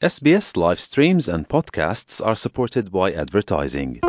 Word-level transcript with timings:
SBS 0.00 0.56
live 0.56 0.78
streams 0.78 1.28
and 1.28 1.48
podcasts 1.48 2.24
are 2.24 2.36
supported 2.36 2.92
by 2.92 3.12
advertising. 3.12 4.00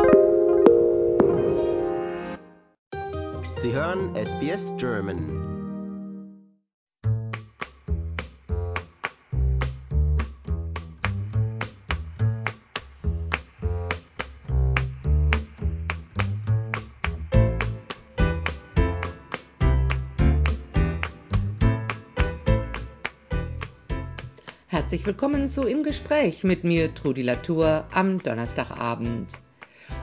Sie 3.56 3.72
hören 3.72 4.14
SBS 4.14 4.70
German. 4.76 5.49
Willkommen 25.20 25.48
zu 25.48 25.64
Im 25.64 25.82
Gespräch 25.82 26.44
mit 26.44 26.64
mir, 26.64 26.94
Trudi 26.94 27.20
Latour, 27.20 27.84
am 27.92 28.22
Donnerstagabend. 28.22 29.34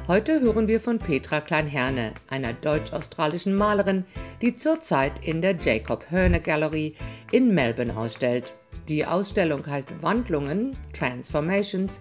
Heute 0.07 0.41
hören 0.41 0.67
wir 0.67 0.79
von 0.79 0.99
Petra 0.99 1.41
Kleinherne, 1.41 2.13
einer 2.27 2.53
deutsch-australischen 2.53 3.55
Malerin, 3.55 4.05
die 4.43 4.55
zurzeit 4.55 5.25
in 5.25 5.41
der 5.41 5.55
Jacob 5.55 6.05
Hörne 6.11 6.39
Gallery 6.39 6.95
in 7.31 7.51
Melbourne 7.51 7.97
ausstellt. 7.97 8.53
Die 8.87 9.07
Ausstellung 9.07 9.65
heißt 9.65 9.89
Wandlungen, 10.03 10.77
Transformations, 10.93 11.99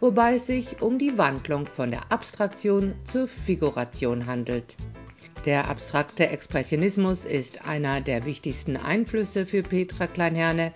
wobei 0.00 0.34
es 0.34 0.46
sich 0.46 0.82
um 0.82 0.98
die 0.98 1.16
Wandlung 1.16 1.66
von 1.66 1.92
der 1.92 2.10
Abstraktion 2.10 2.96
zur 3.04 3.28
Figuration 3.28 4.26
handelt. 4.26 4.76
Der 5.44 5.70
abstrakte 5.70 6.30
Expressionismus 6.30 7.26
ist 7.26 7.64
einer 7.64 8.00
der 8.00 8.24
wichtigsten 8.24 8.76
Einflüsse 8.76 9.46
für 9.46 9.62
Petra 9.62 10.08
Kleinherne 10.08 10.72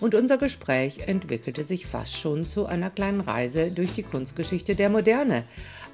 und 0.00 0.14
unser 0.14 0.38
Gespräch 0.38 1.06
entwickelte 1.06 1.64
sich 1.64 1.86
fast 1.86 2.16
schon 2.16 2.44
zu 2.44 2.66
einer 2.66 2.90
kleinen 2.90 3.20
Reise 3.20 3.70
durch 3.70 3.92
die 3.94 4.02
Kunstgeschichte 4.02 4.74
der 4.74 4.90
Moderne, 4.90 5.44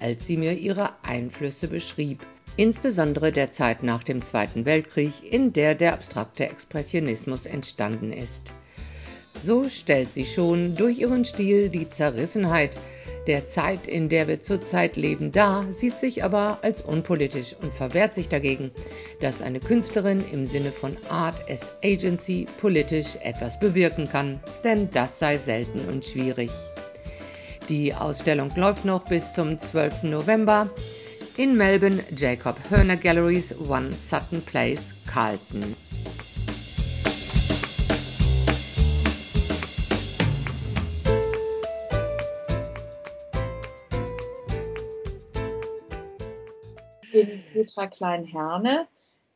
als 0.01 0.27
sie 0.27 0.37
mir 0.37 0.53
ihre 0.53 0.91
Einflüsse 1.03 1.69
beschrieb, 1.69 2.25
insbesondere 2.57 3.33
der 3.33 3.53
Zeit 3.53 3.83
nach 3.83 4.03
dem 4.03 4.25
Zweiten 4.25 4.65
Weltkrieg, 4.65 5.13
in 5.31 5.53
der 5.53 5.75
der 5.75 5.95
abstrakte 5.95 6.45
Expressionismus 6.45 7.47
entstanden 7.47 8.13
ist. 8.13 8.53
So 9.45 9.69
stellt 9.69 10.13
sie 10.13 10.27
schon 10.27 10.77
durch 10.77 10.99
ihren 10.99 11.25
Stil 11.25 11.71
die 11.71 11.89
Zerrissenheit 11.89 12.77
der 13.27 13.47
Zeit, 13.47 13.87
in 13.87 14.09
der 14.09 14.29
wir 14.29 14.43
zurzeit 14.43 14.97
leben, 14.97 15.33
dar, 15.33 15.65
sieht 15.73 15.99
sich 15.99 16.25
aber 16.25 16.59
als 16.63 16.81
unpolitisch 16.81 17.55
und 17.61 17.75
verwehrt 17.75 18.15
sich 18.15 18.29
dagegen, 18.29 18.71
dass 19.21 19.43
eine 19.43 19.61
Künstlerin 19.61 20.25
im 20.33 20.47
Sinne 20.47 20.71
von 20.71 20.97
Art 21.09 21.37
as 21.51 21.61
Agency 21.85 22.47
politisch 22.61 23.17
etwas 23.23 23.59
bewirken 23.61 24.09
kann, 24.09 24.41
denn 24.65 24.91
das 24.91 25.19
sei 25.19 25.39
selten 25.39 25.81
und 25.89 26.05
schwierig. 26.05 26.51
Die 27.69 27.95
Ausstellung 27.95 28.51
läuft 28.57 28.85
noch 28.85 29.05
bis 29.05 29.33
zum 29.35 29.59
12. 29.59 30.05
November 30.05 30.69
in 31.37 31.57
Melbourne 31.57 32.03
Jacob 32.17 32.57
Hörner 32.69 32.97
Galleries 32.97 33.55
One 33.69 33.93
Sutton 33.93 34.43
Place, 34.43 34.95
Carlton. 35.07 35.77
Petra 47.53 47.87
Klein-Herne. 47.87 48.87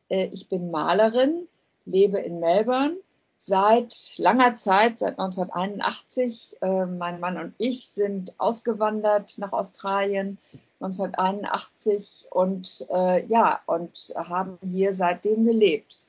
Äh, 0.09 0.29
ich 0.31 0.49
bin 0.49 0.71
Malerin, 0.71 1.47
lebe 1.85 2.19
in 2.19 2.39
Melbourne 2.39 2.97
seit 3.37 4.13
langer 4.17 4.55
Zeit, 4.55 4.97
seit 4.97 5.19
1981. 5.19 6.57
Äh, 6.61 6.85
mein 6.85 7.19
Mann 7.19 7.37
und 7.37 7.53
ich 7.57 7.89
sind 7.89 8.33
ausgewandert 8.39 9.37
nach 9.37 9.53
Australien 9.53 10.37
1981 10.79 12.27
und 12.29 12.87
äh, 12.91 13.25
ja, 13.25 13.61
und 13.65 14.13
haben 14.15 14.57
hier 14.61 14.93
seitdem 14.93 15.45
gelebt. 15.45 16.05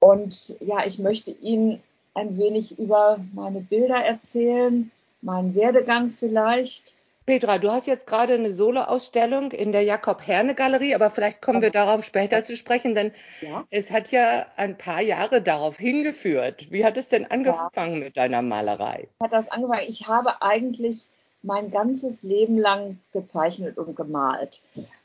Und 0.00 0.56
ja, 0.60 0.84
ich 0.86 0.98
möchte 0.98 1.30
Ihnen 1.30 1.82
ein 2.14 2.38
wenig 2.38 2.78
über 2.78 3.18
meine 3.32 3.60
Bilder 3.60 4.04
erzählen, 4.04 4.90
meinen 5.22 5.54
Werdegang 5.54 6.10
vielleicht 6.10 6.96
Petra, 7.30 7.58
du 7.58 7.70
hast 7.70 7.86
jetzt 7.86 8.08
gerade 8.08 8.34
eine 8.34 8.52
Solo-Ausstellung 8.52 9.52
in 9.52 9.70
der 9.70 9.84
Jakob-Herne-Galerie, 9.84 10.96
aber 10.96 11.10
vielleicht 11.10 11.40
kommen 11.40 11.62
wir 11.62 11.70
darauf 11.70 12.02
später 12.02 12.42
zu 12.42 12.56
sprechen, 12.56 12.96
denn 12.96 13.12
ja. 13.40 13.64
es 13.70 13.92
hat 13.92 14.10
ja 14.10 14.46
ein 14.56 14.76
paar 14.76 15.00
Jahre 15.00 15.40
darauf 15.40 15.76
hingeführt. 15.76 16.72
Wie 16.72 16.84
hat 16.84 16.96
es 16.96 17.08
denn 17.08 17.30
angefangen 17.30 17.98
ja. 17.98 18.04
mit 18.06 18.16
deiner 18.16 18.42
Malerei? 18.42 19.06
Hat 19.22 19.32
das 19.32 19.48
angefangen? 19.48 19.84
Ich 19.86 20.08
habe 20.08 20.42
eigentlich 20.42 21.06
mein 21.44 21.70
ganzes 21.70 22.24
Leben 22.24 22.58
lang 22.58 22.98
gezeichnet 23.12 23.78
und 23.78 23.94
gemalt. 23.94 24.64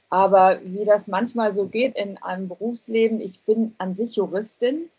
Aber 0.09 0.57
wie 0.63 0.83
das 0.83 1.05
manchmal 1.05 1.53
so 1.53 1.67
geht 1.67 1.95
in 1.95 2.17
einem 2.17 2.47
Berufsleben, 2.47 3.21
ich 3.21 3.41
bin 3.41 3.75
an 3.77 3.93
sich 3.93 4.15
Juristin 4.15 4.89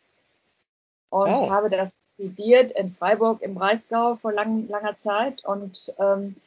und 1.10 1.34
oh. 1.34 1.50
habe 1.50 1.70
das 1.70 1.92
studiert 2.14 2.70
in 2.70 2.88
Freiburg 2.88 3.42
im 3.42 3.56
Breisgau 3.56 4.14
vor 4.14 4.30
lang, 4.30 4.68
langer 4.68 4.94
Zeit 4.94 5.44
und 5.44 5.92
ähm, 5.98 6.36
äh, 6.38 6.40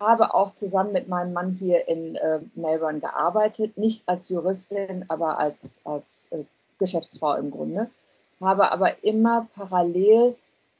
habe 0.00 0.34
auch 0.34 0.50
zusammen 0.50 0.92
mit 0.92 1.08
meinem 1.08 1.32
Mann 1.32 1.50
hier 1.52 1.86
in 1.88 2.16
äh, 2.16 2.40
Melbourne 2.54 3.00
gearbeitet, 3.00 3.78
nicht 3.78 4.08
als 4.08 4.28
Juristin, 4.28 5.04
aber 5.08 5.38
als, 5.38 5.82
als 5.84 6.30
äh, 6.32 6.44
Geschäftsfrau 6.78 7.34
im 7.34 7.50
Grunde, 7.50 7.88
habe 8.40 8.72
aber 8.72 9.04
immer 9.04 9.46
parallel 9.54 10.34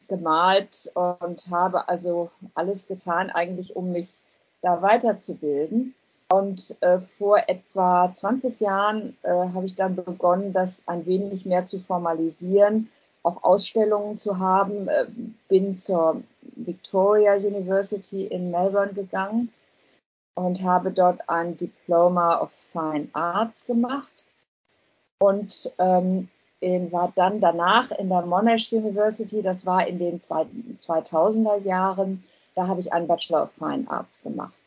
gemalt 0.09 0.91
und 0.95 1.49
habe 1.51 1.89
also 1.89 2.31
alles 2.55 2.89
getan, 2.89 3.31
eigentlich 3.31 3.77
um 3.77 3.93
mich 3.93 4.23
da 4.63 4.83
weiterzubilden. 4.83 5.95
Und 6.31 6.77
äh, 6.81 6.99
vor 6.99 7.43
etwa 7.47 8.11
20 8.13 8.59
Jahren 8.61 9.17
äh, 9.23 9.31
habe 9.31 9.67
ich 9.67 9.77
dann 9.77 9.97
begonnen, 9.97 10.53
das 10.53 10.89
ein 10.89 11.07
wenig 11.07 11.47
mehr 11.47 11.67
zu 11.67 11.79
formalisieren 11.81 12.91
auch 13.23 13.43
Ausstellungen 13.43 14.17
zu 14.17 14.39
haben. 14.39 14.89
Äh, 14.89 15.07
bin 15.49 15.75
zur 15.75 16.23
Victoria 16.57 17.35
University 17.35 18.27
in 18.27 18.51
Melbourne 18.51 18.93
gegangen 18.93 19.53
und 20.35 20.63
habe 20.63 20.91
dort 20.93 21.29
ein 21.29 21.57
Diploma 21.57 22.41
of 22.41 22.53
Fine 22.53 23.09
Arts 23.13 23.67
gemacht 23.67 24.27
und 25.19 25.73
ähm, 25.79 26.29
war 26.91 27.13
dann 27.15 27.41
danach 27.41 27.91
in 27.91 28.09
der 28.09 28.23
Monash 28.23 28.73
University, 28.73 29.43
das 29.43 29.67
war 29.67 29.87
in 29.87 29.99
den 29.99 30.19
2000er 30.19 31.61
Jahren, 31.65 32.25
da 32.55 32.69
habe 32.69 32.81
ich 32.81 32.93
einen 32.93 33.09
Bachelor 33.09 33.45
of 33.45 33.53
Fine 33.53 33.85
Arts 33.89 34.23
gemacht, 34.23 34.61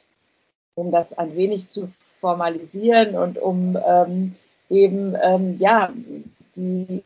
um 0.75 0.91
das 0.91 1.17
ein 1.17 1.35
wenig 1.35 1.69
zu 1.69 1.87
formalisieren 1.87 3.15
und 3.15 3.37
um 3.37 3.77
ähm, 3.85 4.35
eben 4.69 5.15
ähm, 5.21 5.57
ja 5.59 5.91
die 6.55 7.03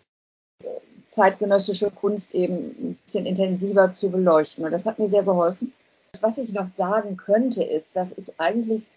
zeitgenössische 1.10 1.92
Kunst 1.92 2.36
eben 2.36 2.56
ein 2.56 3.00
bisschen 3.04 3.26
intensiver 3.26 3.92
zu 3.92 4.10
beleuchten. 4.10 4.64
Und 4.64 4.72
das 4.72 4.86
hat 4.86 5.00
mir 5.00 5.08
sehr 5.08 5.24
geholfen. 5.24 5.74
Was 6.22 6.38
ich 6.38 6.54
noch 6.54 6.68
sagen 6.68 7.18
könnte, 7.18 7.64
ist, 7.64 7.96
dass 7.96 8.18
ich 8.18 8.40
eigentlich 8.40 8.88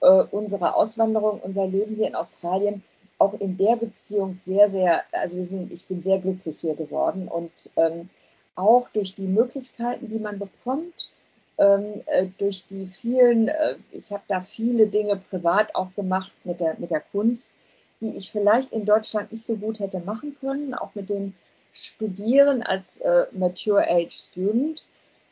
äh, 0.00 0.24
unsere 0.30 0.74
Auswanderung, 0.74 1.40
unser 1.40 1.66
Leben 1.66 1.96
hier 1.96 2.08
in 2.08 2.14
Australien 2.14 2.82
auch 3.18 3.34
in 3.40 3.56
der 3.56 3.76
Beziehung 3.76 4.34
sehr, 4.34 4.68
sehr, 4.68 5.02
also 5.12 5.36
wir 5.38 5.44
sind, 5.44 5.72
ich 5.72 5.86
bin 5.86 6.00
sehr 6.00 6.18
glücklich 6.18 6.60
hier 6.60 6.74
geworden 6.74 7.26
und 7.26 7.72
ähm, 7.76 8.10
auch 8.54 8.88
durch 8.90 9.14
die 9.14 9.26
Möglichkeiten, 9.26 10.08
die 10.08 10.18
man 10.18 10.38
bekommt, 10.38 11.10
ähm, 11.58 12.02
äh, 12.06 12.26
durch 12.38 12.66
die 12.66 12.86
vielen, 12.86 13.48
äh, 13.48 13.76
ich 13.90 14.12
habe 14.12 14.22
da 14.28 14.40
viele 14.40 14.86
Dinge 14.86 15.16
privat 15.16 15.74
auch 15.74 15.92
gemacht 15.96 16.34
mit 16.44 16.60
der, 16.60 16.76
mit 16.78 16.90
der 16.90 17.00
Kunst, 17.00 17.54
die 18.00 18.16
ich 18.16 18.30
vielleicht 18.30 18.72
in 18.72 18.84
Deutschland 18.84 19.32
nicht 19.32 19.44
so 19.44 19.56
gut 19.56 19.80
hätte 19.80 20.00
machen 20.00 20.36
können, 20.40 20.74
auch 20.74 20.94
mit 20.94 21.10
dem 21.10 21.34
Studieren 21.72 22.62
als 22.62 22.98
äh, 23.00 23.26
Mature 23.32 23.88
Age 23.88 24.12
Student. 24.12 24.86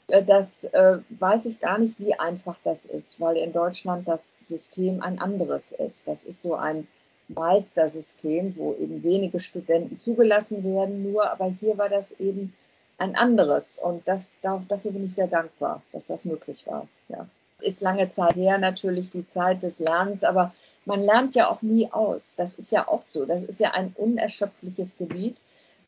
Äh, 0.08 0.24
das 0.24 0.64
äh, 0.64 0.98
weiß 1.10 1.46
ich 1.46 1.60
gar 1.60 1.78
nicht, 1.78 1.98
wie 1.98 2.14
einfach 2.18 2.56
das 2.64 2.86
ist, 2.86 3.20
weil 3.20 3.36
in 3.36 3.52
Deutschland 3.52 4.06
das 4.08 4.40
System 4.40 5.02
ein 5.02 5.18
anderes 5.18 5.72
ist. 5.72 6.08
Das 6.08 6.24
ist 6.24 6.40
so 6.42 6.54
ein 6.54 6.86
Meistersystem, 7.28 8.56
wo 8.56 8.74
eben 8.74 9.02
wenige 9.02 9.40
Studenten 9.40 9.96
zugelassen 9.96 10.62
werden, 10.62 11.10
nur, 11.10 11.28
aber 11.30 11.46
hier 11.46 11.76
war 11.78 11.88
das 11.88 12.20
eben 12.20 12.54
ein 12.98 13.16
anderes 13.16 13.78
und 13.78 14.06
das, 14.06 14.40
dafür 14.40 14.92
bin 14.92 15.04
ich 15.04 15.14
sehr 15.14 15.26
dankbar, 15.26 15.82
dass 15.92 16.06
das 16.06 16.24
möglich 16.24 16.66
war. 16.66 16.88
Ja 17.08 17.28
ist 17.60 17.80
lange 17.80 18.08
Zeit 18.08 18.36
her 18.36 18.58
natürlich 18.58 19.10
die 19.10 19.24
Zeit 19.24 19.62
des 19.62 19.80
Lernens, 19.80 20.24
aber 20.24 20.52
man 20.84 21.02
lernt 21.02 21.34
ja 21.34 21.48
auch 21.48 21.62
nie 21.62 21.90
aus. 21.90 22.34
Das 22.34 22.56
ist 22.56 22.70
ja 22.70 22.86
auch 22.86 23.02
so. 23.02 23.24
Das 23.24 23.42
ist 23.42 23.60
ja 23.60 23.72
ein 23.72 23.94
unerschöpfliches 23.96 24.98
Gebiet, 24.98 25.38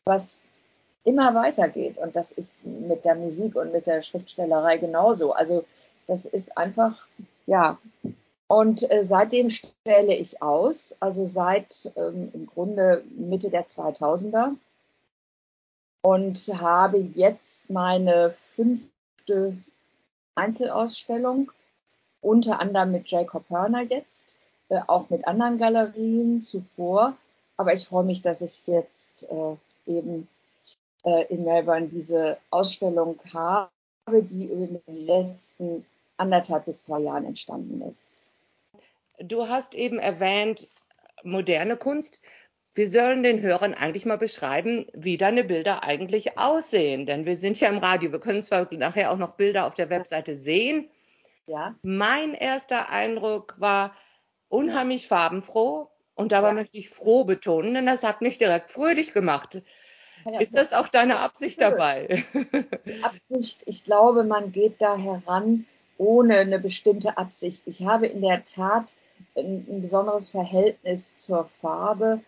was 0.03 0.49
immer 1.03 1.35
weitergeht. 1.35 1.97
Und 1.97 2.15
das 2.15 2.31
ist 2.31 2.65
mit 2.65 3.05
der 3.05 3.15
Musik 3.15 3.55
und 3.55 3.71
mit 3.71 3.85
der 3.85 4.01
Schriftstellerei 4.01 4.77
genauso. 4.77 5.33
Also 5.33 5.65
das 6.07 6.25
ist 6.25 6.57
einfach, 6.57 7.07
ja. 7.45 7.77
Und 8.47 8.89
äh, 8.89 9.03
seitdem 9.03 9.49
stelle 9.49 10.15
ich 10.15 10.41
aus, 10.41 10.97
also 10.99 11.27
seit 11.27 11.91
ähm, 11.95 12.31
im 12.33 12.47
Grunde 12.47 13.03
Mitte 13.15 13.51
der 13.51 13.67
2000er 13.67 14.55
und 16.01 16.37
habe 16.59 16.97
jetzt 16.97 17.69
meine 17.69 18.33
fünf 18.55 18.81
besuchte 19.29 19.57
Einzelausstellung, 20.35 21.51
unter 22.21 22.59
anderem 22.59 22.91
mit 22.91 23.09
Jacob 23.09 23.49
Hörner 23.49 23.81
jetzt, 23.81 24.37
äh, 24.69 24.79
auch 24.87 25.09
mit 25.09 25.27
anderen 25.27 25.57
Galerien 25.57 26.41
zuvor. 26.41 27.17
Aber 27.57 27.73
ich 27.73 27.85
freue 27.85 28.05
mich, 28.05 28.21
dass 28.21 28.41
ich 28.41 28.65
jetzt 28.67 29.29
äh, 29.29 29.55
eben 29.85 30.27
äh, 31.03 31.25
in 31.33 31.43
Melbourne 31.43 31.87
diese 31.87 32.37
Ausstellung 32.49 33.19
habe, 33.33 33.69
die 34.23 34.45
in 34.45 34.81
den 34.87 35.05
letzten 35.05 35.85
anderthalb 36.17 36.65
bis 36.65 36.83
zwei 36.83 36.99
Jahren 36.99 37.25
entstanden 37.25 37.81
ist. 37.81 38.31
Du 39.19 39.47
hast 39.47 39.75
eben 39.75 39.99
erwähnt, 39.99 40.67
moderne 41.23 41.77
Kunst. 41.77 42.19
Wir 42.73 42.89
sollen 42.89 43.23
den 43.23 43.41
Hörern 43.41 43.73
eigentlich 43.73 44.05
mal 44.05 44.17
beschreiben, 44.17 44.85
wie 44.93 45.17
deine 45.17 45.43
Bilder 45.43 45.83
eigentlich 45.83 46.37
aussehen. 46.37 47.05
Denn 47.05 47.25
wir 47.25 47.35
sind 47.35 47.59
ja 47.59 47.69
im 47.69 47.79
Radio. 47.79 48.11
Wir 48.11 48.19
können 48.19 48.43
zwar 48.43 48.67
nachher 48.73 49.11
auch 49.11 49.17
noch 49.17 49.35
Bilder 49.35 49.65
auf 49.65 49.73
der 49.73 49.89
Webseite 49.89 50.37
sehen. 50.37 50.89
Ja. 51.49 51.75
Mein 51.81 52.35
erster 52.35 52.89
Eindruck 52.89 53.55
war 53.57 53.95
unheimlich 54.49 55.07
farbenfroh. 55.07 55.89
Und 56.13 56.33
dabei 56.33 56.49
ja. 56.49 56.53
möchte 56.53 56.77
ich 56.77 56.89
froh 56.89 57.23
betonen, 57.23 57.73
denn 57.73 57.85
das 57.85 58.03
hat 58.03 58.21
mich 58.21 58.37
direkt 58.37 58.71
fröhlich 58.71 59.13
gemacht. 59.13 59.63
Ist 60.39 60.53
das 60.53 60.73
auch 60.73 60.89
deine 60.89 61.19
Absicht 61.19 61.61
dabei? 61.61 62.25
Absicht, 63.01 63.63
ich 63.65 63.85
glaube, 63.85 64.25
man 64.25 64.51
geht 64.51 64.81
da 64.81 64.97
heran 64.97 65.65
ohne 65.97 66.39
eine 66.39 66.59
bestimmte 66.59 67.17
Absicht. 67.17 67.67
Ich 67.67 67.85
habe 67.85 68.07
in 68.07 68.19
der 68.19 68.43
Tat 68.43 68.97
ein, 69.37 69.65
ein 69.69 69.81
besonderes 69.81 70.27
Verhältnis 70.27 71.15
zur 71.15 71.45
Farbe 71.45 72.19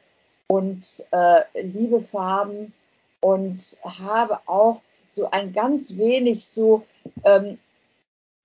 und 0.47 1.05
äh, 1.11 1.41
liebe 1.61 1.99
Farben 1.99 2.73
und 3.19 3.77
habe 3.83 4.39
auch 4.45 4.81
so 5.09 5.29
ein 5.31 5.51
ganz 5.51 5.97
wenig 5.97 6.45
so 6.45 6.85
ähm, 7.25 7.59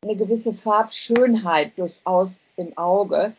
eine 0.06 0.16
gewisse 0.16 0.54
Farbschönheit 0.54 1.72
durchaus 1.76 2.52
im 2.56 2.76
Auge. 2.78 3.34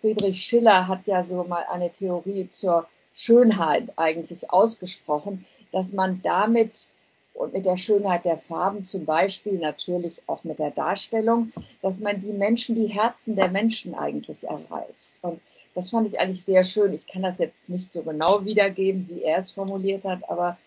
Friedrich 0.00 0.40
Schiller 0.40 0.86
hat 0.86 1.06
ja 1.06 1.22
so 1.22 1.42
mal 1.44 1.64
eine 1.70 1.90
Theorie 1.90 2.48
zur 2.48 2.86
Schönheit 3.14 3.90
eigentlich 3.96 4.50
ausgesprochen, 4.50 5.44
dass 5.72 5.92
man 5.92 6.22
damit 6.22 6.90
und 7.34 7.52
mit 7.52 7.66
der 7.66 7.76
Schönheit 7.76 8.24
der 8.24 8.38
Farben 8.38 8.82
zum 8.82 9.04
Beispiel 9.04 9.58
natürlich 9.58 10.22
auch 10.26 10.42
mit 10.42 10.58
der 10.58 10.72
Darstellung, 10.72 11.52
dass 11.82 12.00
man 12.00 12.18
die 12.18 12.32
Menschen, 12.32 12.74
die 12.74 12.86
Herzen 12.86 13.36
der 13.36 13.48
Menschen 13.48 13.94
eigentlich 13.94 14.44
erreicht. 14.44 15.12
Und 15.22 15.40
das 15.74 15.90
fand 15.90 16.08
ich 16.08 16.18
eigentlich 16.18 16.44
sehr 16.44 16.64
schön. 16.64 16.92
Ich 16.92 17.06
kann 17.06 17.22
das 17.22 17.38
jetzt 17.38 17.68
nicht 17.68 17.92
so 17.92 18.02
genau 18.02 18.44
wiedergeben, 18.44 19.08
wie 19.08 19.22
er 19.22 19.38
es 19.38 19.50
formuliert 19.50 20.04
hat, 20.04 20.28
aber 20.28 20.58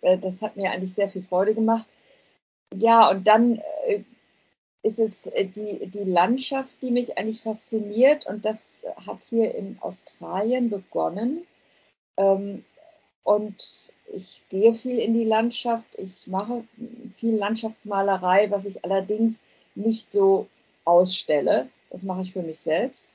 äh, 0.00 0.18
das 0.18 0.42
hat 0.42 0.56
mir 0.56 0.72
eigentlich 0.72 0.92
sehr 0.92 1.08
viel 1.08 1.22
Freude 1.22 1.54
gemacht. 1.54 1.86
Ja, 2.74 3.08
und 3.10 3.26
dann 3.28 3.60
äh, 3.86 4.02
ist 4.82 4.98
es 4.98 5.26
äh, 5.26 5.46
die, 5.46 5.88
die 5.88 6.04
Landschaft, 6.04 6.76
die 6.82 6.90
mich 6.90 7.18
eigentlich 7.18 7.42
fasziniert 7.42 8.26
und 8.26 8.44
das 8.44 8.82
hat 9.06 9.24
hier 9.24 9.54
in 9.54 9.78
Australien 9.80 10.70
begonnen. 10.70 11.46
Ähm, 12.16 12.64
und 13.24 13.92
ich 14.10 14.40
gehe 14.48 14.72
viel 14.72 14.98
in 14.98 15.12
die 15.12 15.24
Landschaft. 15.24 15.98
Ich 15.98 16.26
mache 16.28 16.64
viel 17.16 17.36
Landschaftsmalerei, 17.36 18.50
was 18.50 18.64
ich 18.64 18.84
allerdings 18.84 19.46
nicht 19.74 20.10
so 20.10 20.46
ausstelle. 20.86 21.68
Das 21.90 22.04
mache 22.04 22.22
ich 22.22 22.32
für 22.32 22.42
mich 22.42 22.58
selbst. 22.58 23.12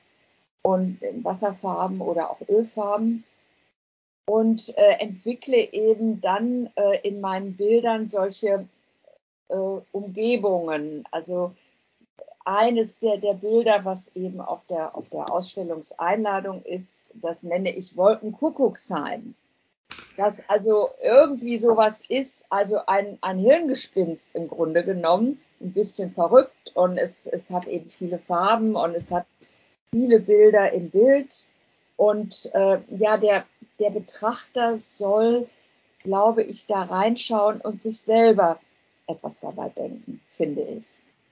Und 0.62 1.02
in 1.02 1.24
Wasserfarben 1.24 2.00
oder 2.00 2.30
auch 2.30 2.40
Ölfarben. 2.48 3.24
Und 4.26 4.72
äh, 4.78 5.00
entwickle 5.00 5.72
eben 5.72 6.20
dann 6.20 6.70
äh, 6.76 7.00
in 7.02 7.20
meinen 7.20 7.56
Bildern 7.56 8.06
solche 8.06 8.68
äh, 9.48 9.54
Umgebungen. 9.92 11.04
Also 11.10 11.54
eines 12.44 12.98
der, 12.98 13.18
der 13.18 13.34
Bilder, 13.34 13.84
was 13.84 14.14
eben 14.16 14.40
auf 14.40 14.60
der, 14.68 14.96
auf 14.96 15.08
der 15.08 15.32
Ausstellungseinladung 15.32 16.62
ist, 16.62 17.14
das 17.16 17.42
nenne 17.42 17.74
ich 17.74 17.96
Wolkenkuckucksheim 17.96 19.34
dass 20.16 20.48
also 20.48 20.90
irgendwie 21.02 21.56
sowas 21.56 22.04
ist, 22.08 22.46
also 22.50 22.78
ein, 22.86 23.18
ein 23.20 23.38
Hirngespinst 23.38 24.34
im 24.34 24.48
Grunde 24.48 24.84
genommen, 24.84 25.40
ein 25.60 25.72
bisschen 25.72 26.10
verrückt 26.10 26.72
und 26.74 26.98
es, 26.98 27.26
es 27.26 27.50
hat 27.50 27.66
eben 27.66 27.90
viele 27.90 28.18
Farben 28.18 28.76
und 28.76 28.94
es 28.94 29.10
hat 29.10 29.26
viele 29.90 30.20
Bilder 30.20 30.72
im 30.72 30.90
Bild 30.90 31.46
und 31.96 32.50
äh, 32.54 32.78
ja, 32.96 33.16
der, 33.16 33.44
der 33.80 33.90
Betrachter 33.90 34.76
soll, 34.76 35.48
glaube 36.00 36.42
ich, 36.42 36.66
da 36.66 36.82
reinschauen 36.82 37.60
und 37.60 37.80
sich 37.80 38.00
selber 38.00 38.58
etwas 39.06 39.40
dabei 39.40 39.68
denken, 39.68 40.20
finde 40.28 40.62
ich. 40.62 40.86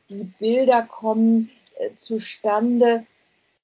Die 0.09 0.25
Bilder 0.25 0.83
kommen 0.83 1.51
äh, 1.77 1.95
zustande 1.95 3.07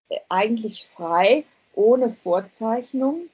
äh, 0.09 0.19
eigentlich 0.29 0.87
frei, 0.87 1.45
ohne 1.75 2.11
Vorzeichnung 2.11 3.29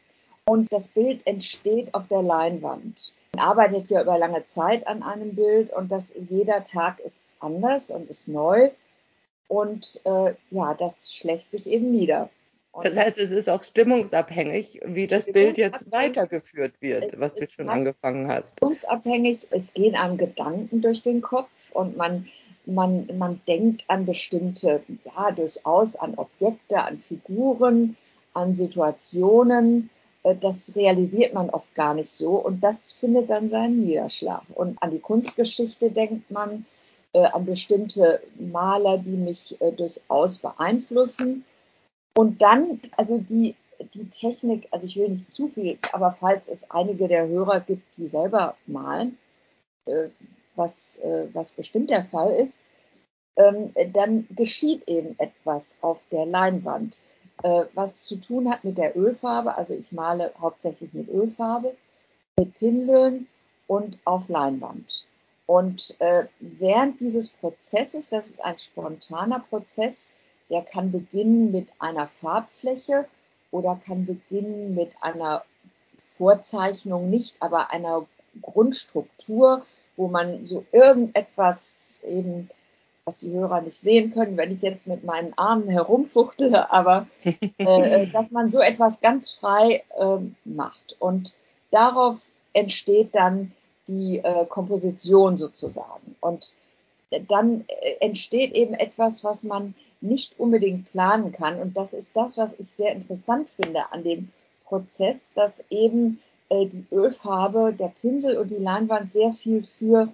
und 0.47 0.73
das 0.73 0.89
Bild 0.89 1.27
entsteht 1.27 1.95
auf 1.95 2.09
der 2.09 2.23
Leinwand. 2.23 3.13
Man 3.35 3.45
arbeitet 3.45 3.89
ja 3.89 4.03
über 4.03 4.19
lange 4.19 4.45
Zeit 4.45 4.87
an 4.87 5.03
einem 5.03 5.35
Bild 5.35 5.73
und 5.73 5.91
das 5.91 6.15
jeder 6.29 6.63
Tag 6.63 7.01
ist 7.01 7.37
anders 7.41 7.91
und 7.91 8.09
ist 8.09 8.29
neu 8.29 8.71
und 9.49 10.01
äh, 10.05 10.35
ja, 10.51 10.75
das 10.75 11.13
schlägt 11.13 11.51
sich 11.51 11.67
eben 11.67 11.91
nieder. 11.91 12.31
Und 12.75 12.87
das 12.87 12.97
heißt, 12.97 13.19
es 13.19 13.31
ist 13.31 13.49
auch 13.49 13.63
stimmungsabhängig, 13.63 14.81
wie 14.85 15.07
das 15.07 15.27
Bild 15.27 15.57
jetzt 15.59 15.93
weitergeführt 15.93 16.75
wird, 16.81 17.19
was 17.21 17.35
du 17.35 17.47
schon 17.47 17.69
angefangen 17.71 18.27
hast. 18.29 18.57
Stimmungsabhängig, 18.57 19.47
es 19.53 19.75
gehen 19.75 19.95
einem 19.95 20.19
Gedanken 20.19 20.81
durch 20.81 21.03
den 21.03 21.23
Kopf 21.23 21.71
und 21.73 21.97
man, 21.97 22.27
man, 22.67 23.09
man 23.17 23.41
denkt 23.47 23.85
an 23.87 24.07
bestimmte, 24.07 24.83
ja, 25.05 25.31
durchaus 25.31 25.95
an 25.95 26.15
Objekte, 26.15 26.83
an 26.83 26.99
Figuren, 26.99 27.97
an 28.33 28.57
Situationen 28.57 29.91
äh, 30.25 30.35
das 30.35 30.75
realisiert 30.75 31.33
man 31.33 31.51
oft 31.51 31.73
gar 31.77 31.95
nicht 31.95 32.11
so 32.11 32.33
und 32.33 32.65
das 32.65 32.91
findet 32.91 33.31
dann 33.31 33.49
seinen 33.49 33.85
Niederschlag. 33.85 34.43
Und 34.53 34.83
an 34.83 34.91
die 34.91 34.99
Kunstgeschichte 34.99 35.91
denkt 35.91 36.31
man, 36.33 36.67
äh, 37.13 37.23
an 37.23 37.47
bestimmte 37.47 38.21
Maler, 38.37 38.99
die 38.99 39.13
mich 39.13 39.57
äh, 39.61 39.71
durchaus 39.71 40.39
beeinflussen. 40.39 41.45
Und 42.17 42.43
dann, 42.43 42.81
also 42.97 43.19
die, 43.19 43.55
die 43.95 44.09
Technik, 44.09 44.69
also 44.71 44.87
ich 44.87 44.97
will 44.97 45.09
nicht 45.09 45.31
zu 45.31 45.49
viel, 45.49 45.79
aber 45.93 46.13
falls 46.13 46.49
es 46.49 46.71
einige 46.71 47.09
der 47.09 47.27
Hörer 47.29 47.61
gibt, 47.61 47.97
die 47.97 48.07
selber 48.07 48.57
malen, 48.67 49.19
äh, 49.87 50.09
was, 50.55 50.99
äh, 50.99 51.27
was 51.33 51.53
bestimmt 51.53 51.91
der 51.91 52.05
Fall 52.05 52.35
ist, 52.37 52.65
ähm, 53.37 53.75
dann 53.93 54.29
geschieht 54.31 54.87
eben 54.87 55.19
etwas 55.19 55.79
auf 55.83 55.99
der 56.13 56.25
Leinwand 56.25 57.03
äh, 57.43 57.65
was 57.75 58.05
zu 58.05 58.17
tun 58.17 58.51
hat 58.51 58.65
mit 58.65 58.79
der 58.79 58.97
Ölfarbe. 58.97 59.57
Also 59.57 59.75
ich 59.75 59.93
male 59.93 60.33
hauptsächlich 60.41 60.93
mit 60.93 61.09
Ölfarbe, 61.09 61.77
mit 62.39 62.59
Pinseln 62.59 63.29
und 63.67 63.99
auf 64.05 64.29
Leinwand. 64.29 65.07
Und 65.47 65.97
äh, 66.01 66.25
während 66.41 67.01
dieses 67.01 67.31
Prozesses, 67.31 68.11
das 68.11 68.29
ist 68.29 68.45
ein 68.45 68.59
spontaner 68.59 69.41
Prozess, 69.41 70.15
der 70.51 70.63
kann 70.63 70.93
beginnen 70.93 71.53
mit 71.53 71.69
einer 71.79 72.09
Farbfläche 72.09 73.07
oder 73.51 73.81
kann 73.85 74.07
beginnen 74.07 74.75
mit 74.75 74.91
einer 75.01 75.45
Vorzeichnung, 75.97 77.11
nicht 77.11 77.41
aber 77.41 77.71
einer 77.73 78.07
Grundstruktur, 78.43 79.65
wo 79.97 80.09
man 80.09 80.45
so 80.45 80.65
irgendetwas 80.73 82.03
eben 82.07 82.51
was 83.05 83.19
die 83.19 83.33
Hörer 83.33 83.61
nicht 83.61 83.77
sehen 83.77 84.15
können, 84.15 84.37
wenn 84.37 84.51
ich 84.51 84.63
jetzt 84.63 84.87
mit 84.87 85.05
meinen 85.05 85.37
Armen 85.37 85.69
herumfuchtele, 85.69 86.71
aber 86.73 87.07
äh, 87.25 87.35
äh, 87.59 88.07
dass 88.07 88.31
man 88.31 88.49
so 88.49 88.61
etwas 88.61 89.01
ganz 89.01 89.31
frei 89.31 89.85
äh, 89.99 90.19
macht. 90.45 90.97
Und 90.99 91.37
darauf 91.71 92.17
entsteht 92.55 93.15
dann 93.15 93.53
die 93.89 94.19
äh, 94.19 94.47
Komposition 94.47 95.37
sozusagen. 95.37 96.17
Und 96.21 96.57
dann 97.21 97.65
äh, 97.69 97.95
entsteht 98.01 98.55
eben 98.55 98.75
etwas, 98.75 99.25
was 99.25 99.45
man 99.45 99.75
nicht 100.01 100.39
unbedingt 100.39 100.91
planen 100.93 101.33
kann. 101.33 101.59
Und 101.59 101.77
das 101.77 101.95
ist 101.95 102.17
das, 102.17 102.37
was 102.37 102.59
ich 102.59 102.69
sehr 102.69 102.93
interessant 102.93 103.49
finde 103.49 103.93
an 103.93 104.05
dem 104.05 104.31
Prozess, 104.65 105.33
dass 105.35 105.65
eben 105.71 106.21
äh, 106.49 106.67
die 106.67 106.85
Ölfarbe, 106.93 107.73
der 107.73 107.93
Pinsel 108.01 108.37
und 108.37 108.51
die 108.51 108.57
Leinwand 108.57 109.11
sehr 109.11 109.33
viel 109.33 109.63
für 109.63 110.09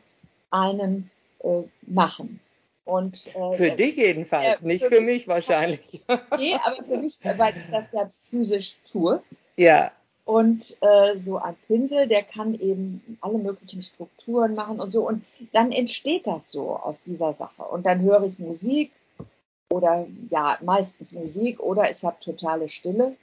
einen 0.50 1.10
äh, 1.42 1.62
machen. 1.82 2.40
Und, 2.84 3.34
äh, 3.34 3.52
für 3.52 3.70
dich 3.70 3.96
jedenfalls, 3.96 4.62
äh, 4.62 4.66
nicht 4.66 4.84
für, 4.84 4.90
für 4.90 5.00
mich 5.00 5.28
wahrscheinlich. 5.28 6.02
Nee, 6.36 6.54
aber 6.54 6.84
für 6.84 6.96
mich, 6.96 7.18
weil 7.22 7.56
ich 7.56 7.68
das 7.70 7.92
ja 7.92 8.10
physisch 8.30 8.78
tue. 8.82 9.22
Ja. 9.56 9.92
Und 10.30 10.76
äh, 10.80 11.16
so 11.16 11.38
ein 11.38 11.56
Pinsel, 11.66 12.06
der 12.06 12.22
kann 12.22 12.54
eben 12.54 13.18
alle 13.20 13.38
möglichen 13.38 13.82
Strukturen 13.82 14.54
machen 14.54 14.78
und 14.78 14.90
so. 14.92 15.04
Und 15.04 15.26
dann 15.50 15.72
entsteht 15.72 16.28
das 16.28 16.52
so 16.52 16.76
aus 16.76 17.02
dieser 17.02 17.32
Sache. 17.32 17.64
Und 17.64 17.84
dann 17.84 18.00
höre 18.02 18.22
ich 18.22 18.38
Musik 18.38 18.92
oder 19.70 20.06
ja, 20.30 20.56
meistens 20.62 21.14
Musik 21.14 21.58
oder 21.58 21.90
ich 21.90 22.04
habe 22.04 22.16
totale 22.20 22.68
Stille. 22.68 23.16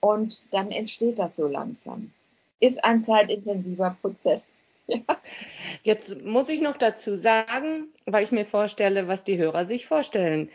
Und 0.00 0.54
dann 0.54 0.70
entsteht 0.70 1.18
das 1.18 1.36
so 1.36 1.46
langsam. 1.46 2.10
Ist 2.58 2.82
ein 2.82 3.00
zeitintensiver 3.00 3.94
Prozess. 4.00 4.58
Ja. 4.86 5.00
Jetzt 5.82 6.22
muss 6.24 6.48
ich 6.48 6.62
noch 6.62 6.78
dazu 6.78 7.18
sagen, 7.18 7.88
weil 8.06 8.24
ich 8.24 8.32
mir 8.32 8.46
vorstelle, 8.46 9.08
was 9.08 9.24
die 9.24 9.36
Hörer 9.36 9.66
sich 9.66 9.86
vorstellen. 9.86 10.48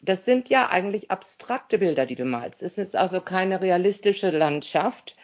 Das 0.00 0.24
sind 0.24 0.48
ja 0.48 0.68
eigentlich 0.68 1.10
abstrakte 1.10 1.78
Bilder, 1.78 2.06
die 2.06 2.14
du 2.14 2.24
malst. 2.24 2.62
Es 2.62 2.78
ist 2.78 2.96
also 2.96 3.20
keine 3.20 3.60
realistische 3.60 4.30
Landschaft, 4.30 5.16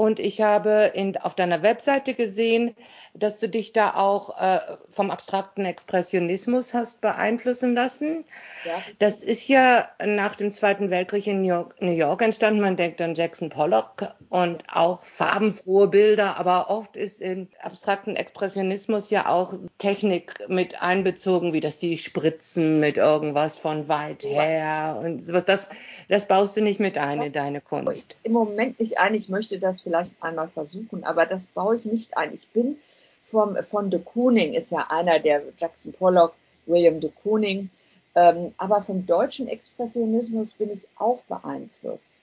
und 0.00 0.18
ich 0.18 0.40
habe 0.40 0.92
in, 0.94 1.18
auf 1.18 1.34
deiner 1.34 1.62
Webseite 1.62 2.14
gesehen, 2.14 2.74
dass 3.12 3.38
du 3.38 3.50
dich 3.50 3.74
da 3.74 3.94
auch 3.94 4.40
äh, 4.40 4.58
vom 4.88 5.10
abstrakten 5.10 5.66
Expressionismus 5.66 6.72
hast 6.72 7.02
beeinflussen 7.02 7.74
lassen. 7.74 8.24
Ja. 8.64 8.82
Das 8.98 9.20
ist 9.20 9.46
ja 9.48 9.90
nach 10.02 10.36
dem 10.36 10.50
Zweiten 10.52 10.88
Weltkrieg 10.88 11.26
in 11.26 11.42
New 11.42 11.48
York, 11.48 11.82
New 11.82 11.92
York, 11.92 12.22
entstanden. 12.22 12.62
Man 12.62 12.76
denkt 12.76 13.02
an 13.02 13.14
Jackson 13.14 13.50
Pollock 13.50 14.06
und 14.30 14.64
auch 14.72 15.04
farbenfrohe 15.04 15.88
Bilder, 15.88 16.38
aber 16.38 16.70
oft 16.70 16.96
ist 16.96 17.20
im 17.20 17.48
abstrakten 17.60 18.16
Expressionismus 18.16 19.10
ja 19.10 19.28
auch 19.28 19.52
Technik 19.76 20.48
mit 20.48 20.80
einbezogen, 20.80 21.52
wie 21.52 21.60
dass 21.60 21.76
die 21.76 21.98
spritzen 21.98 22.80
mit 22.80 22.96
irgendwas 22.96 23.58
von 23.58 23.88
weit 23.88 24.22
her 24.22 24.98
und 25.02 25.22
sowas. 25.22 25.44
Das, 25.44 25.68
das 26.08 26.26
baust 26.26 26.56
du 26.56 26.62
nicht 26.62 26.80
mit 26.80 26.96
ein 26.96 27.20
in 27.20 27.32
deine 27.32 27.60
Kunst. 27.60 28.16
Im 28.22 28.32
Moment 28.32 28.80
nicht 28.80 28.98
ein. 28.98 29.14
Ich 29.14 29.28
möchte 29.28 29.58
das 29.58 29.82
vielleicht 29.90 30.22
einmal 30.22 30.48
versuchen, 30.48 31.02
aber 31.02 31.26
das 31.26 31.48
baue 31.48 31.74
ich 31.74 31.84
nicht 31.84 32.16
ein. 32.16 32.32
Ich 32.32 32.48
bin 32.50 32.78
vom, 33.24 33.56
von 33.56 33.90
de 33.90 34.00
Kooning, 34.00 34.52
ist 34.52 34.70
ja 34.70 34.86
einer 34.88 35.18
der 35.18 35.42
Jackson 35.58 35.92
Pollock, 35.92 36.32
William 36.66 37.00
de 37.00 37.10
Kooning, 37.10 37.70
ähm, 38.14 38.54
aber 38.56 38.82
vom 38.82 39.04
deutschen 39.04 39.48
Expressionismus 39.48 40.54
bin 40.54 40.72
ich 40.72 40.86
auch 40.96 41.22
beeinflusst. 41.22 42.18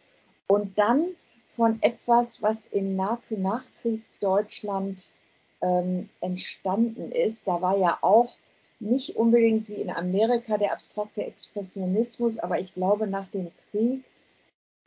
Und 0.47 0.79
dann 0.79 1.09
von 1.49 1.79
etwas, 1.81 2.41
was 2.41 2.67
in 2.67 2.95
Nach- 2.95 3.19
Nachkriegsdeutschland 3.29 5.09
ähm, 5.61 6.09
entstanden 6.21 7.11
ist. 7.11 7.47
Da 7.47 7.61
war 7.61 7.77
ja 7.77 7.97
auch 8.01 8.33
nicht 8.79 9.17
unbedingt 9.17 9.67
wie 9.67 9.81
in 9.81 9.89
Amerika 9.89 10.57
der 10.57 10.71
abstrakte 10.71 11.25
Expressionismus, 11.25 12.39
aber 12.39 12.59
ich 12.59 12.73
glaube, 12.73 13.07
nach 13.07 13.27
dem 13.27 13.51
Krieg 13.71 14.03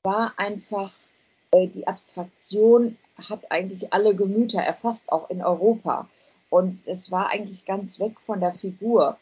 war 0.05 0.33
einfach 0.37 0.93
die 1.55 1.87
Abstraktion 1.87 2.97
hat 3.29 3.51
eigentlich 3.51 3.93
alle 3.93 4.15
Gemüter 4.15 4.61
erfasst, 4.61 5.11
auch 5.13 5.31
in 5.31 5.43
Europa. 5.43 6.09
Und 6.49 6.81
es 6.87 7.11
war 7.11 7.29
eigentlich 7.29 7.65
ganz 7.65 7.99
weg 8.01 8.21
von 8.25 8.41
der 8.41 8.53
Figur. 8.53 9.19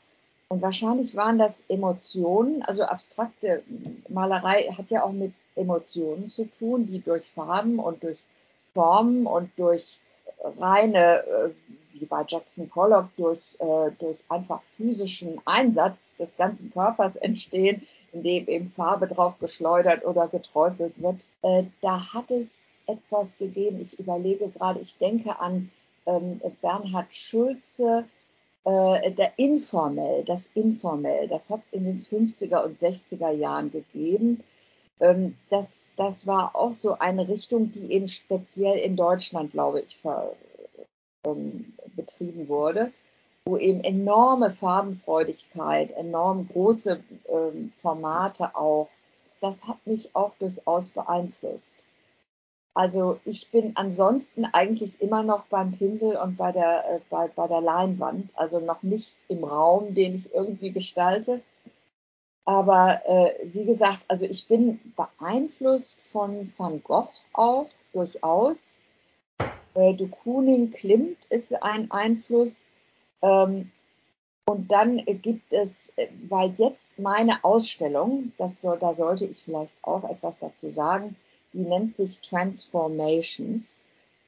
Und 0.49 0.63
wahrscheinlich 0.63 1.15
waren 1.15 1.39
das 1.39 1.67
Emotionen, 1.69 2.63
also 2.63 2.85
abstrakte 2.85 3.63
Malerei 4.09 4.71
hat 4.77 4.91
ja 4.91 5.05
auch 5.05 5.13
mit 5.13 5.33
Emotionen 5.57 6.29
zu 6.29 6.49
tun, 6.49 6.87
die 6.87 7.01
durch 7.01 7.25
Farben 7.27 7.79
und 7.79 8.03
durch 8.03 8.23
Formen 8.73 9.27
und 9.27 9.51
durch 9.57 9.99
reine, 10.43 11.25
äh, 11.27 11.51
wie 11.93 12.07
bei 12.07 12.25
Jackson 12.27 12.69
Pollock, 12.69 13.09
durch, 13.17 13.57
äh, 13.59 13.91
durch 13.99 14.23
einfach 14.29 14.61
physischen 14.77 15.41
Einsatz 15.45 16.17
des 16.17 16.37
ganzen 16.37 16.73
Körpers 16.73 17.17
entstehen, 17.17 17.87
indem 18.13 18.47
eben 18.47 18.69
Farbe 18.69 19.09
drauf 19.09 19.39
geschleudert 19.39 20.05
oder 20.05 20.29
geträufelt 20.29 20.95
wird. 21.01 21.27
Äh, 21.43 21.65
da 21.81 22.13
hat 22.13 22.31
es 22.31 22.71
etwas 22.87 23.39
gegeben. 23.39 23.81
Ich 23.81 23.99
überlege 23.99 24.49
gerade, 24.49 24.81
ich 24.81 24.97
denke 24.99 25.41
an 25.41 25.71
ähm, 26.07 26.41
Bernhard 26.63 27.13
Schulze, 27.15 28.05
der 28.65 29.33
Informell, 29.37 30.25
das 30.25 30.49
Informell, 30.49 31.27
das 31.27 31.49
hat 31.49 31.63
es 31.63 31.73
in 31.73 31.85
den 31.85 32.05
50er 32.05 32.65
und 32.65 32.77
60er 32.77 33.31
Jahren 33.31 33.71
gegeben. 33.73 34.45
Ähm, 35.01 35.37
das, 35.49 35.88
das 35.99 36.27
war 36.27 36.55
auch 36.55 36.73
so 36.73 36.99
eine 36.99 37.29
Richtung, 37.29 37.71
die 37.71 37.93
eben 37.93 38.09
speziell 38.09 38.79
in 38.79 38.97
Deutschland, 38.97 39.51
glaube 39.51 39.81
ich, 39.81 39.97
ver, 39.97 40.33
ähm, 41.27 41.75
betrieben 41.97 42.49
wurde, 42.49 42.93
wo 43.47 43.57
eben 43.57 43.83
enorme 43.83 44.51
Farbenfreudigkeit, 44.51 45.91
enorm 45.93 46.49
große 46.49 47.03
ähm, 47.29 47.73
Formate 47.81 48.55
auch, 48.55 48.89
das 49.41 49.67
hat 49.67 49.85
mich 49.87 50.15
auch 50.15 50.33
durchaus 50.39 50.91
beeinflusst. 50.91 51.85
Also 52.75 53.19
ich 53.25 53.51
bin 53.51 53.73
ansonsten 53.75 54.45
eigentlich 54.45 55.01
immer 55.01 55.25
noch 55.25 55.47
beim 55.47 55.73
Pinsel 55.73 56.17
und 56.17 56.37
bei 56.37 56.53
der, 56.53 56.85
äh, 56.89 57.01
bei, 57.11 57.27
bei 57.27 57.49
der 57.49 57.61
Leinwand, 57.61 58.33
also 58.37 58.61
noch 58.61 58.85
nicht 58.85 59.17
im 59.27 59.43
Raum, 59.43 59.97
den 59.97 60.15
ich 60.15 60.33
irgendwie 60.33 60.71
gestalte, 60.71 61.41
aber 62.49 63.03
äh, 63.05 63.35
wie 63.53 63.67
gesagt, 63.67 64.07
also 64.09 64.25
ich 64.25 64.49
bin 64.49 64.81
beeinflusst 64.97 66.01
von 66.01 66.51
Van 66.57 66.83
Gogh 66.83 67.11
auch 67.35 67.67
durchaus. 67.93 68.79
Äh, 69.75 69.93
de 69.93 70.09
Kooning 70.09 70.71
Klimt 70.71 71.27
ist 71.27 71.63
ein 71.63 71.91
Einfluss. 71.91 72.71
Ähm, 73.21 73.71
und 74.47 74.73
dann 74.73 75.05
gibt 75.05 75.53
es, 75.53 75.93
äh, 75.97 76.09
weil 76.31 76.55
jetzt 76.57 76.99
meine 76.99 77.45
Ausstellung, 77.45 78.33
das 78.39 78.63
soll, 78.63 78.79
da 78.79 78.95
sollte 78.95 79.27
ich 79.27 79.43
vielleicht 79.43 79.77
auch 79.83 80.09
etwas 80.09 80.39
dazu 80.39 80.71
sagen, 80.71 81.17
die 81.53 81.59
nennt 81.59 81.93
sich 81.93 82.23
Transformations. 82.23 83.79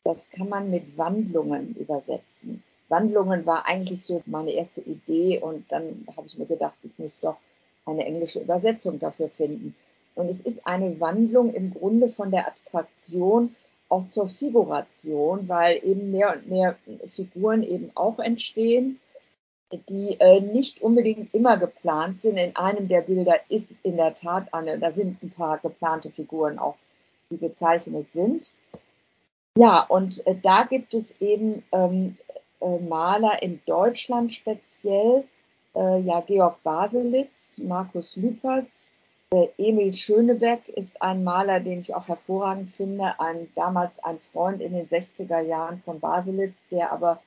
Das 0.04 0.30
kann 0.30 0.50
man 0.50 0.68
mit 0.68 0.98
Wandlungen 0.98 1.74
übersetzen. 1.74 2.62
Wandlungen 2.90 3.46
war 3.46 3.66
eigentlich 3.66 4.04
so 4.04 4.22
meine 4.26 4.50
erste 4.50 4.82
Idee 4.82 5.38
und 5.38 5.72
dann 5.72 6.06
habe 6.14 6.26
ich 6.26 6.36
mir 6.36 6.44
gedacht, 6.44 6.76
ich 6.82 6.98
muss 6.98 7.20
doch 7.20 7.38
eine 7.84 8.04
englische 8.04 8.40
Übersetzung 8.40 8.98
dafür 8.98 9.28
finden. 9.28 9.74
Und 10.14 10.28
es 10.28 10.40
ist 10.40 10.66
eine 10.66 11.00
Wandlung 11.00 11.54
im 11.54 11.72
Grunde 11.72 12.08
von 12.08 12.30
der 12.30 12.46
Abstraktion 12.46 13.54
auch 13.88 14.06
zur 14.06 14.28
Figuration, 14.28 15.48
weil 15.48 15.80
eben 15.84 16.12
mehr 16.12 16.34
und 16.34 16.48
mehr 16.48 16.76
Figuren 17.08 17.62
eben 17.62 17.90
auch 17.94 18.18
entstehen, 18.18 19.00
die 19.88 20.18
äh, 20.18 20.40
nicht 20.40 20.82
unbedingt 20.82 21.32
immer 21.34 21.56
geplant 21.56 22.18
sind. 22.18 22.36
In 22.36 22.56
einem 22.56 22.88
der 22.88 23.02
Bilder 23.02 23.36
ist 23.48 23.78
in 23.82 23.96
der 23.96 24.14
Tat 24.14 24.52
eine, 24.52 24.78
da 24.78 24.90
sind 24.90 25.22
ein 25.22 25.30
paar 25.30 25.58
geplante 25.58 26.10
Figuren 26.10 26.58
auch, 26.58 26.76
die 27.30 27.38
gezeichnet 27.38 28.10
sind. 28.10 28.52
Ja, 29.56 29.80
und 29.82 30.26
äh, 30.26 30.36
da 30.40 30.64
gibt 30.64 30.94
es 30.94 31.20
eben 31.20 31.64
ähm, 31.72 32.16
äh, 32.60 32.78
Maler 32.78 33.42
in 33.42 33.60
Deutschland 33.66 34.32
speziell, 34.32 35.24
äh, 35.74 36.00
ja, 36.00 36.20
Georg 36.20 36.62
Baselitz, 36.62 37.58
Markus 37.58 38.16
Lüpertz, 38.16 38.98
äh, 39.32 39.48
Emil 39.58 39.92
Schönebeck 39.92 40.68
ist 40.68 41.00
ein 41.02 41.22
Maler, 41.22 41.60
den 41.60 41.80
ich 41.80 41.94
auch 41.94 42.08
hervorragend 42.08 42.70
finde, 42.70 43.20
ein, 43.20 43.48
damals 43.54 44.02
ein 44.02 44.18
Freund 44.32 44.60
in 44.60 44.72
den 44.72 44.86
60er 44.86 45.40
Jahren 45.40 45.80
von 45.84 46.00
Baselitz, 46.00 46.68
der 46.68 46.90
aber 46.90 47.22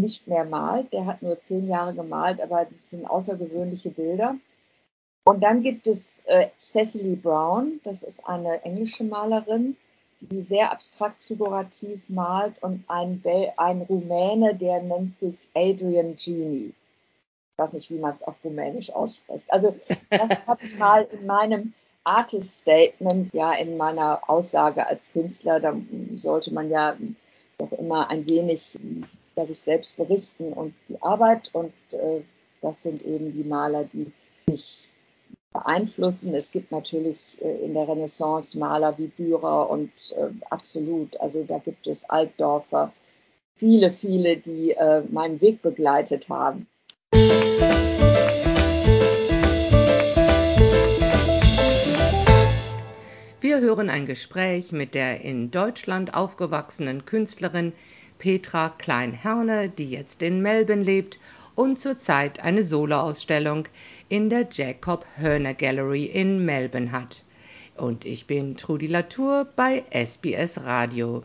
nicht 0.00 0.28
mehr 0.28 0.44
malt. 0.44 0.92
Der 0.92 1.06
hat 1.06 1.22
nur 1.22 1.40
zehn 1.40 1.66
Jahre 1.68 1.92
gemalt, 1.92 2.40
aber 2.40 2.64
das 2.64 2.90
sind 2.90 3.04
außergewöhnliche 3.04 3.90
Bilder. 3.90 4.36
Und 5.24 5.42
dann 5.42 5.60
gibt 5.60 5.88
es 5.88 6.24
äh, 6.26 6.50
Cecily 6.58 7.16
Brown, 7.16 7.80
das 7.82 8.02
ist 8.02 8.26
eine 8.26 8.64
englische 8.64 9.04
Malerin, 9.04 9.76
die 10.20 10.40
sehr 10.40 10.70
abstrakt 10.72 11.22
figurativ 11.22 12.08
malt 12.08 12.62
und 12.62 12.84
ein, 12.88 13.22
ein 13.56 13.82
Rumäne, 13.82 14.54
der 14.54 14.82
nennt 14.82 15.14
sich 15.14 15.50
Adrian 15.54 16.16
Genie 16.16 16.74
weiß 17.58 17.74
nicht, 17.74 17.90
wie 17.90 17.98
man 17.98 18.12
es 18.12 18.22
auf 18.22 18.36
Rumänisch 18.44 18.90
ausspricht. 18.90 19.52
Also 19.52 19.74
das 20.10 20.46
habe 20.46 20.64
ich 20.64 20.78
mal 20.78 21.06
in 21.10 21.26
meinem 21.26 21.72
Artist 22.04 22.60
Statement, 22.60 23.34
ja, 23.34 23.52
in 23.52 23.76
meiner 23.76 24.30
Aussage 24.30 24.86
als 24.86 25.12
Künstler, 25.12 25.60
da 25.60 25.76
sollte 26.16 26.54
man 26.54 26.70
ja 26.70 26.96
doch 27.58 27.72
immer 27.72 28.08
ein 28.08 28.28
wenig 28.28 28.78
über 28.80 29.44
sich 29.44 29.58
selbst 29.58 29.96
berichten 29.96 30.52
und 30.52 30.74
die 30.88 31.02
Arbeit 31.02 31.50
und 31.52 31.72
äh, 31.92 32.22
das 32.60 32.82
sind 32.82 33.02
eben 33.02 33.32
die 33.32 33.44
Maler, 33.44 33.84
die 33.84 34.10
mich 34.48 34.88
beeinflussen. 35.52 36.34
Es 36.34 36.50
gibt 36.50 36.72
natürlich 36.72 37.38
äh, 37.42 37.64
in 37.64 37.74
der 37.74 37.88
Renaissance 37.88 38.58
Maler 38.58 38.96
wie 38.98 39.08
Dürer 39.08 39.68
und 39.68 39.90
äh, 40.16 40.30
absolut, 40.50 41.20
also 41.20 41.44
da 41.44 41.58
gibt 41.58 41.86
es 41.86 42.08
Altdorfer, 42.08 42.92
viele, 43.56 43.90
viele, 43.90 44.36
die 44.36 44.72
äh, 44.72 45.02
meinen 45.10 45.40
Weg 45.40 45.62
begleitet 45.62 46.28
haben. 46.28 46.66
Wir 53.58 53.64
hören 53.64 53.90
ein 53.90 54.06
Gespräch 54.06 54.70
mit 54.70 54.94
der 54.94 55.22
in 55.22 55.50
Deutschland 55.50 56.14
aufgewachsenen 56.14 57.04
Künstlerin 57.06 57.72
Petra 58.20 58.68
Klein-Herne, 58.68 59.68
die 59.68 59.90
jetzt 59.90 60.22
in 60.22 60.42
Melbourne 60.42 60.84
lebt 60.84 61.18
und 61.56 61.80
zurzeit 61.80 62.38
eine 62.38 62.62
Soloausstellung 62.62 63.66
in 64.08 64.30
der 64.30 64.46
Jacob 64.48 65.04
Hörner 65.16 65.54
Gallery 65.54 66.04
in 66.04 66.44
Melbourne 66.44 66.92
hat. 66.92 67.24
Und 67.76 68.04
ich 68.04 68.28
bin 68.28 68.56
Trudi 68.56 68.86
Latour 68.86 69.48
bei 69.56 69.82
SBS 69.90 70.62
Radio. 70.62 71.24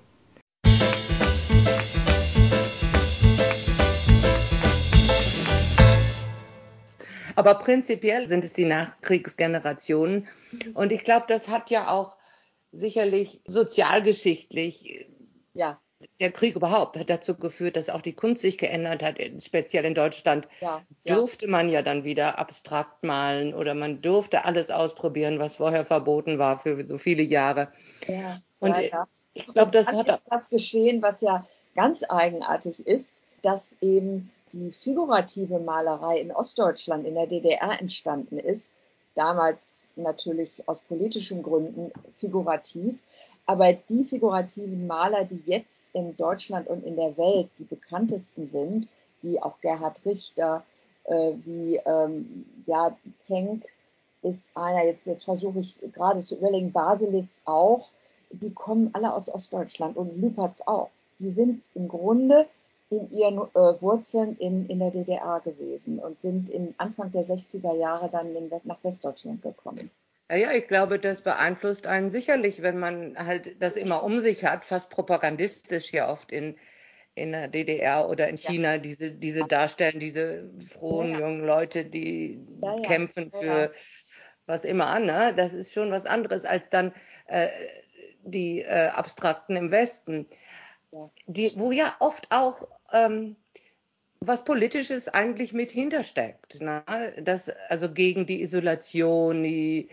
Aber 7.35 7.53
prinzipiell 7.55 8.25
sind 8.25 8.43
es 8.43 8.53
die 8.53 8.65
Nachkriegsgenerationen. 8.65 10.27
Und 10.73 10.91
ich 10.91 11.03
glaube, 11.03 11.25
das 11.27 11.47
hat 11.47 11.69
ja 11.69 11.89
auch 11.89 12.17
sicherlich 12.73 13.39
sozialgeschichtlich 13.45 15.07
ja. 15.53 15.79
der 16.19 16.31
Krieg 16.31 16.55
überhaupt 16.55 16.97
hat 16.97 17.09
dazu 17.09 17.35
geführt, 17.35 17.75
dass 17.75 17.89
auch 17.89 18.01
die 18.01 18.13
Kunst 18.13 18.41
sich 18.41 18.57
geändert 18.57 19.03
hat. 19.03 19.19
Speziell 19.41 19.85
in 19.85 19.93
Deutschland 19.95 20.47
Ja, 20.59 20.81
ja. 21.05 21.15
durfte 21.15 21.47
man 21.47 21.69
ja 21.69 21.81
dann 21.81 22.03
wieder 22.03 22.39
abstrakt 22.39 23.03
malen 23.03 23.53
oder 23.53 23.73
man 23.75 24.01
durfte 24.01 24.43
alles 24.43 24.71
ausprobieren, 24.71 25.39
was 25.39 25.55
vorher 25.55 25.85
verboten 25.85 26.39
war 26.39 26.57
für 26.57 26.83
so 26.85 26.97
viele 26.97 27.23
Jahre. 27.23 27.71
Ja, 28.07 28.41
Und 28.59 28.75
ja, 28.75 28.81
ich- 28.81 28.91
ja. 28.91 29.07
Glaube, 29.53 29.71
das 29.71 29.87
hat 29.87 30.09
ist 30.09 30.23
das 30.29 30.49
geschehen, 30.49 31.01
was 31.01 31.21
ja 31.21 31.43
ganz 31.73 32.03
eigenartig 32.07 32.85
ist, 32.85 33.19
dass 33.41 33.77
eben 33.81 34.31
die 34.51 34.71
figurative 34.71 35.59
Malerei 35.59 36.19
in 36.19 36.31
Ostdeutschland 36.31 37.05
in 37.07 37.15
der 37.15 37.25
DDR 37.27 37.79
entstanden 37.79 38.37
ist. 38.37 38.77
Damals 39.15 39.93
natürlich 39.95 40.67
aus 40.67 40.81
politischen 40.81 41.43
Gründen 41.43 41.91
figurativ. 42.15 43.01
Aber 43.45 43.73
die 43.73 44.03
figurativen 44.03 44.87
Maler, 44.87 45.25
die 45.25 45.41
jetzt 45.45 45.93
in 45.93 46.15
Deutschland 46.15 46.67
und 46.67 46.83
in 46.83 46.95
der 46.95 47.17
Welt 47.17 47.49
die 47.59 47.65
bekanntesten 47.65 48.45
sind, 48.45 48.87
wie 49.21 49.41
auch 49.41 49.59
Gerhard 49.61 50.05
Richter, 50.05 50.63
äh, 51.03 51.33
wie 51.45 51.75
ähm, 51.85 52.45
ja, 52.65 52.97
Penck 53.27 53.65
ist 54.21 54.55
einer, 54.55 54.85
jetzt, 54.85 55.05
jetzt 55.05 55.25
versuche 55.25 55.59
ich 55.59 55.77
gerade 55.93 56.21
zu 56.21 56.37
überlegen, 56.37 56.71
Baselitz 56.71 57.43
auch, 57.45 57.89
die 58.31 58.53
kommen 58.53 58.89
alle 58.93 59.13
aus 59.13 59.33
Ostdeutschland 59.33 59.97
und 59.97 60.19
Lüpertz 60.19 60.61
auch. 60.61 60.89
Die 61.19 61.29
sind 61.29 61.61
im 61.75 61.87
Grunde 61.87 62.47
in 62.89 63.11
ihren 63.11 63.37
äh, 63.39 63.81
Wurzeln 63.81 64.37
in, 64.37 64.65
in 64.67 64.79
der 64.79 64.91
DDR 64.91 65.41
gewesen 65.43 65.99
und 65.99 66.19
sind 66.19 66.49
in 66.49 66.75
Anfang 66.77 67.11
der 67.11 67.23
60er 67.23 67.75
Jahre 67.75 68.09
dann 68.09 68.35
in 68.35 68.51
West, 68.51 68.65
nach 68.65 68.83
Westdeutschland 68.83 69.41
gekommen. 69.41 69.91
Ja, 70.31 70.37
ja, 70.37 70.51
ich 70.53 70.67
glaube, 70.67 70.99
das 70.99 71.21
beeinflusst 71.21 71.85
einen 71.87 72.09
sicherlich, 72.09 72.61
wenn 72.61 72.79
man 72.79 73.17
halt 73.17 73.61
das 73.61 73.75
immer 73.75 74.03
um 74.03 74.19
sich 74.19 74.45
hat, 74.45 74.65
fast 74.65 74.89
propagandistisch 74.89 75.89
hier 75.89 76.07
oft 76.07 76.31
in, 76.31 76.57
in 77.15 77.31
der 77.33 77.47
DDR 77.49 78.09
oder 78.09 78.27
in 78.29 78.37
Ja. 78.37 78.49
China, 78.51 78.77
diese, 78.79 79.11
diese 79.11 79.45
darstellen, 79.45 79.99
diese 79.99 80.51
frohen 80.59 81.11
Ja, 81.11 81.19
ja. 81.19 81.19
jungen 81.19 81.45
Leute, 81.45 81.85
die 81.85 82.45
Ja, 82.61 82.75
ja. 82.75 82.81
kämpfen 82.81 83.31
Ja, 83.31 83.39
für 83.39 83.45
ja. 83.65 83.71
was 84.45 84.65
immer 84.65 84.87
an. 84.87 85.05
Ne? 85.05 85.33
Das 85.35 85.53
ist 85.53 85.73
schon 85.73 85.91
was 85.91 86.05
anderes 86.05 86.45
als 86.45 86.69
dann 86.69 86.93
äh, 87.27 87.49
die 88.23 88.61
äh, 88.61 88.87
Abstrakten 88.89 89.55
im 89.57 89.71
Westen, 89.71 90.27
Ja. 90.29 90.37
Die, 91.27 91.51
wo 91.55 91.71
ja 91.71 91.95
oft 91.99 92.27
auch 92.31 92.67
ähm, 92.91 93.35
was 94.19 94.43
Politisches 94.43 95.07
eigentlich 95.09 95.53
mit 95.53 95.71
hintersteckt. 95.71 96.61
Ne? 96.61 96.83
Das, 97.21 97.49
also 97.69 97.91
gegen 97.91 98.25
die 98.25 98.41
Isolation 98.41 99.43
die, 99.43 99.89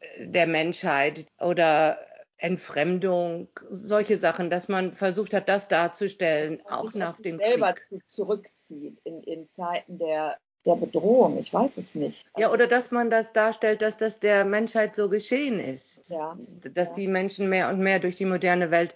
äh, 0.00 0.26
der 0.26 0.46
Menschheit 0.46 1.26
oder 1.40 1.98
Entfremdung, 2.36 3.48
solche 3.68 4.16
Sachen, 4.16 4.48
dass 4.48 4.68
man 4.68 4.94
versucht 4.94 5.34
hat, 5.34 5.48
das 5.48 5.66
darzustellen, 5.66 6.60
Und 6.60 6.72
auch 6.72 6.94
nach 6.94 7.18
dem 7.20 7.38
selber 7.38 7.72
Krieg. 7.72 7.88
zu- 8.06 8.22
zurückzieht 8.24 9.00
in, 9.02 9.22
in 9.24 9.44
Zeiten 9.44 9.98
der, 9.98 10.38
der 10.64 10.76
Bedrohung. 10.76 11.36
Ich 11.38 11.52
weiß 11.52 11.78
es 11.78 11.96
nicht. 11.96 12.28
Ja, 12.36 12.46
Also, 12.46 12.54
oder 12.54 12.68
dass 12.68 12.92
man 12.92 13.10
das 13.10 13.32
darstellt, 13.32 13.82
dass 13.82 13.96
das 13.96 14.20
der 14.20 14.44
Menschheit 14.44 14.94
so 14.94 15.08
geschehen 15.08 15.58
ist. 15.58 16.10
Ja, 16.10 16.38
Dass 16.74 16.90
ja. 16.90 16.94
die 16.94 17.08
Menschen 17.08 17.48
mehr 17.48 17.70
und 17.70 17.80
mehr 17.80 17.98
durch 17.98 18.14
die 18.14 18.24
moderne 18.26 18.70
Welt 18.70 18.94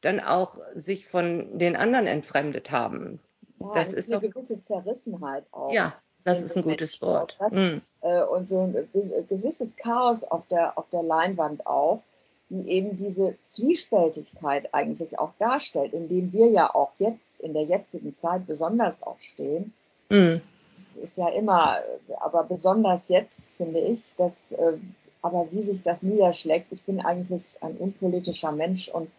dann 0.00 0.20
auch 0.20 0.58
sich 0.74 1.06
von 1.06 1.58
den 1.58 1.76
anderen 1.76 2.06
entfremdet 2.06 2.70
haben. 2.70 3.20
ja, 3.60 3.70
das 3.74 3.92
ist 3.92 4.10
eine 4.12 4.20
doch, 4.20 4.28
gewisse 4.30 4.60
Zerrissenheit 4.60 5.44
auch. 5.52 5.72
ja, 5.72 5.94
das 6.24 6.40
ist 6.40 6.56
ein 6.56 6.62
gutes. 6.62 7.00
Wort. 7.02 7.36
Das, 7.40 7.54
Hm. 7.54 7.80
äh, 8.02 8.22
und 8.22 8.46
so 8.48 8.60
ein 8.62 8.72
gewiss- 8.74 9.14
gewisses 9.28 9.76
Chaos 9.76 10.24
auf 10.24 10.46
der, 10.48 10.76
auf 10.78 10.86
der 10.92 11.02
Leinwand 11.02 11.66
auch, 11.66 12.02
die 12.50 12.68
eben 12.68 12.96
diese 12.96 13.36
Zwiespältigkeit 13.42 14.72
eigentlich 14.74 15.18
auch 15.18 15.32
darstellt, 15.38 15.92
in 15.92 16.08
dem 16.08 16.32
wir 16.32 16.48
ja 16.50 16.74
auch 16.74 16.90
jetzt 16.98 17.40
in 17.40 17.52
der 17.54 17.62
jetzigen 17.64 18.12
Zeit 18.14 18.46
besonders 18.46 19.02
auch 19.02 19.18
stehen. 19.20 19.72
Hm. 20.10 20.40
Es 20.76 20.96
ist 20.96 21.16
ja 21.18 21.28
immer, 21.28 21.78
aber 22.20 22.44
besonders 22.44 23.08
jetzt 23.08 23.48
finde 23.56 23.80
ich, 23.80 24.14
dass, 24.16 24.52
äh, 24.52 24.72
aber 25.22 25.46
wie 25.50 25.60
sich 25.62 25.82
das 25.82 26.02
niederschlägt, 26.02 26.68
ich 26.72 26.82
bin 26.84 27.00
eigentlich 27.00 27.58
ein 27.62 27.76
unpolitischer 27.76 28.52
Mensch 28.52 28.88
und 28.88 29.10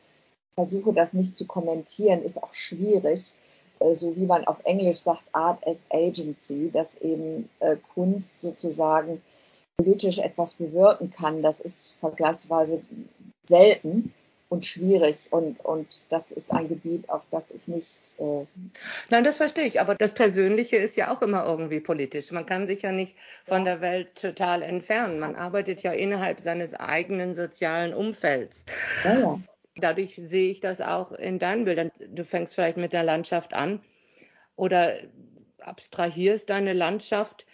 versuche 0.56 0.94
das 0.94 1.14
nicht 1.14 1.36
zu 1.38 1.46
kommentieren, 1.46 2.24
ist 2.24 2.42
auch 2.44 2.54
schwierig. 2.54 3.34
Äh, 3.80 3.94
So 3.94 4.16
wie 4.16 4.26
man 4.26 4.46
auf 4.46 4.58
Englisch 4.64 5.00
sagt, 5.00 5.24
Art 5.32 5.66
as 5.68 5.88
Agency, 5.92 6.70
dass 6.72 7.02
eben 7.02 7.50
äh, 7.60 7.78
Kunst 7.94 8.40
sozusagen 8.42 9.22
politisch 9.78 10.20
etwas 10.20 10.56
bewirken 10.56 11.10
kann. 11.10 11.42
Das 11.42 11.60
ist 11.60 11.96
vergleichsweise 12.00 12.82
selten 13.48 14.14
und 14.50 14.66
schwierig 14.66 15.28
und, 15.32 15.60
und 15.64 16.12
das 16.12 16.32
ist 16.32 16.52
ein 16.52 16.68
Gebiet, 16.68 17.10
auf 17.10 17.24
das 17.32 17.52
ich 17.52 17.68
nicht 17.70 18.16
äh, 18.20 18.46
Nein, 19.10 19.24
das 19.24 19.38
verstehe 19.38 19.66
ich, 19.66 19.80
aber 19.80 19.96
das 19.96 20.14
Persönliche 20.14 20.76
ist 20.76 20.98
ja 20.98 21.10
auch 21.12 21.22
immer 21.22 21.46
irgendwie 21.46 21.80
politisch. 21.80 22.32
Man 22.32 22.46
kann 22.46 22.68
sich 22.68 22.82
ja 22.82 22.92
nicht 22.92 23.16
von 23.46 23.60
Ja. 23.60 23.64
der 23.66 23.82
Welt 23.82 24.10
total 24.22 24.62
entfernen. 24.62 25.20
Man 25.20 25.36
arbeitet 25.36 25.82
ja 25.84 25.94
innerhalb 25.94 26.42
seines 26.42 26.74
eigenen 26.76 27.34
sozialen 27.34 27.94
Umfelds. 27.94 28.66
ja, 29.04 29.20
ja. 29.20 29.40
Dadurch 29.76 30.16
sehe 30.16 30.52
ich 30.52 30.60
das 30.60 30.82
auch 30.82 31.12
in 31.14 31.40
deinen 31.40 31.66
Bildern. 31.66 31.92
Du 32.10 32.26
fängst 32.26 32.54
vielleicht 32.54 32.78
mit 32.78 32.94
der 32.94 33.04
Landschaft 33.04 33.54
an 33.54 33.82
oder 34.56 34.94
abstrahierst 35.60 36.50
deine 36.50 36.74
Landschaft, 36.74 37.46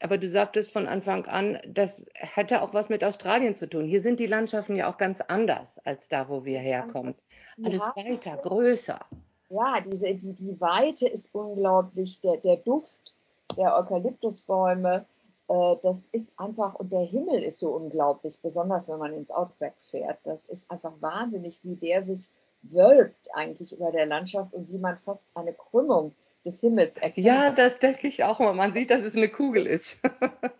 aber 0.00 0.18
du 0.18 0.30
sagtest 0.30 0.72
von 0.72 0.86
Anfang 0.86 1.26
an, 1.26 1.58
das 1.66 2.04
hätte 2.14 2.62
auch 2.62 2.72
was 2.74 2.88
mit 2.88 3.04
Australien 3.04 3.54
zu 3.54 3.68
tun. 3.68 3.84
Hier 3.84 4.00
sind 4.00 4.20
die 4.20 4.26
Landschaften 4.26 4.76
ja 4.76 4.90
auch 4.90 4.96
ganz 4.96 5.20
anders 5.20 5.78
als 5.84 6.08
da, 6.08 6.28
wo 6.28 6.44
wir 6.44 6.58
herkommen. 6.58 7.14
Alles 7.62 7.82
haben- 7.82 8.02
weiter, 8.08 8.36
größer. 8.36 9.00
Ja, 9.48 9.80
diese, 9.80 10.14
die, 10.14 10.32
die 10.32 10.60
Weite 10.60 11.08
ist 11.08 11.34
unglaublich, 11.34 12.20
der, 12.20 12.38
der 12.38 12.56
Duft 12.56 13.14
der 13.56 13.76
Eukalyptusbäume, 13.76 15.06
das 15.48 16.06
ist 16.06 16.38
einfach, 16.38 16.74
und 16.74 16.92
der 16.92 17.04
Himmel 17.04 17.42
ist 17.42 17.58
so 17.58 17.70
unglaublich, 17.70 18.38
besonders 18.42 18.88
wenn 18.88 18.98
man 18.98 19.12
ins 19.12 19.30
Outback 19.30 19.74
fährt. 19.90 20.18
Das 20.24 20.46
ist 20.46 20.70
einfach 20.70 20.92
wahnsinnig, 21.00 21.60
wie 21.62 21.76
der 21.76 22.02
sich 22.02 22.28
wölbt 22.62 23.28
eigentlich 23.34 23.72
über 23.72 23.92
der 23.92 24.06
Landschaft 24.06 24.52
und 24.54 24.68
wie 24.70 24.78
man 24.78 24.98
fast 25.04 25.36
eine 25.36 25.52
Krümmung 25.52 26.14
des 26.44 26.60
Himmels 26.60 26.96
erkennt. 26.96 27.26
Ja, 27.26 27.50
das 27.50 27.78
denke 27.78 28.08
ich 28.08 28.24
auch 28.24 28.38
mal. 28.38 28.54
Man 28.54 28.72
sieht, 28.72 28.90
dass 28.90 29.02
es 29.02 29.16
eine 29.16 29.28
Kugel 29.28 29.66
ist. 29.66 30.00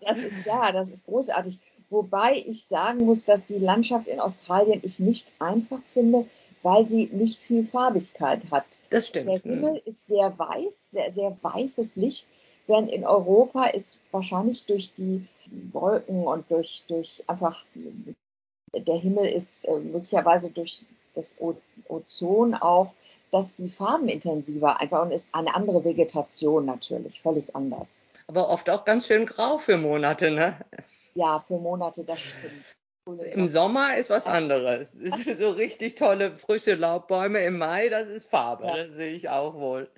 Das 0.09 0.18
ist 0.18 0.46
ja, 0.46 0.70
das 0.70 0.92
ist 0.92 1.07
großartig. 1.07 1.59
Wobei 1.90 2.35
ich 2.46 2.66
sagen 2.68 3.07
muss, 3.07 3.25
dass 3.25 3.44
die 3.44 3.59
Landschaft 3.59 4.07
in 4.07 4.20
Australien 4.20 4.81
ich 4.85 5.01
nicht 5.01 5.33
einfach 5.40 5.83
finde, 5.83 6.27
weil 6.62 6.87
sie 6.87 7.07
nicht 7.12 7.42
viel 7.42 7.64
Farbigkeit 7.64 8.49
hat. 8.53 8.79
Das 8.90 9.11
Der 9.11 9.22
stimmt. 9.22 9.42
Himmel 9.42 9.83
ist 9.85 10.07
sehr 10.07 10.38
weiß, 10.38 10.92
sehr, 10.92 11.11
sehr 11.11 11.37
weißes 11.42 11.96
Licht, 11.96 12.29
während 12.66 12.90
in 12.90 13.05
Europa 13.05 13.64
ist 13.66 14.00
wahrscheinlich 14.11 14.66
durch 14.66 14.92
die 14.92 15.26
Wolken 15.72 16.26
und 16.26 16.50
durch, 16.50 16.85
durch 16.88 17.22
einfach 17.26 17.64
der 18.72 18.96
Himmel 18.96 19.26
ist 19.26 19.64
äh, 19.66 19.76
möglicherweise 19.79 20.50
durch 20.50 20.83
das 21.14 21.38
Ozon 21.88 22.55
auch, 22.55 22.94
dass 23.31 23.55
die 23.55 23.68
Farben 23.68 24.09
intensiver 24.09 24.81
einfach 24.81 25.02
und 25.02 25.12
ist 25.12 25.35
eine 25.35 25.55
andere 25.55 25.85
Vegetation 25.85 26.66
natürlich, 26.66 27.20
völlig 27.20 27.55
anders. 27.57 28.07
Aber 28.29 28.48
oft 28.48 28.68
auch 28.70 28.85
ganz 28.85 29.07
schön 29.07 29.26
grau 29.26 29.59
für 29.59 29.79
Monate, 29.79 30.31
ne? 30.31 30.59
Ja, 31.14 31.40
für 31.40 31.59
Monate, 31.59 32.05
das 32.05 32.20
stimmt. 32.20 32.64
Im 33.35 33.48
Sommer 33.48 33.96
ist 33.96 34.11
was 34.11 34.26
anderes. 34.26 34.92
So 34.92 35.50
richtig 35.50 35.94
tolle 35.94 36.37
frische 36.37 36.74
Laubbäume 36.74 37.44
im 37.44 37.59
Mai, 37.59 37.88
das 37.88 38.09
ist 38.09 38.29
Farbe, 38.29 38.66
Ja. 38.66 38.76
das 38.76 38.92
sehe 38.92 39.12
ich 39.12 39.29
auch 39.29 39.55
wohl. 39.55 39.88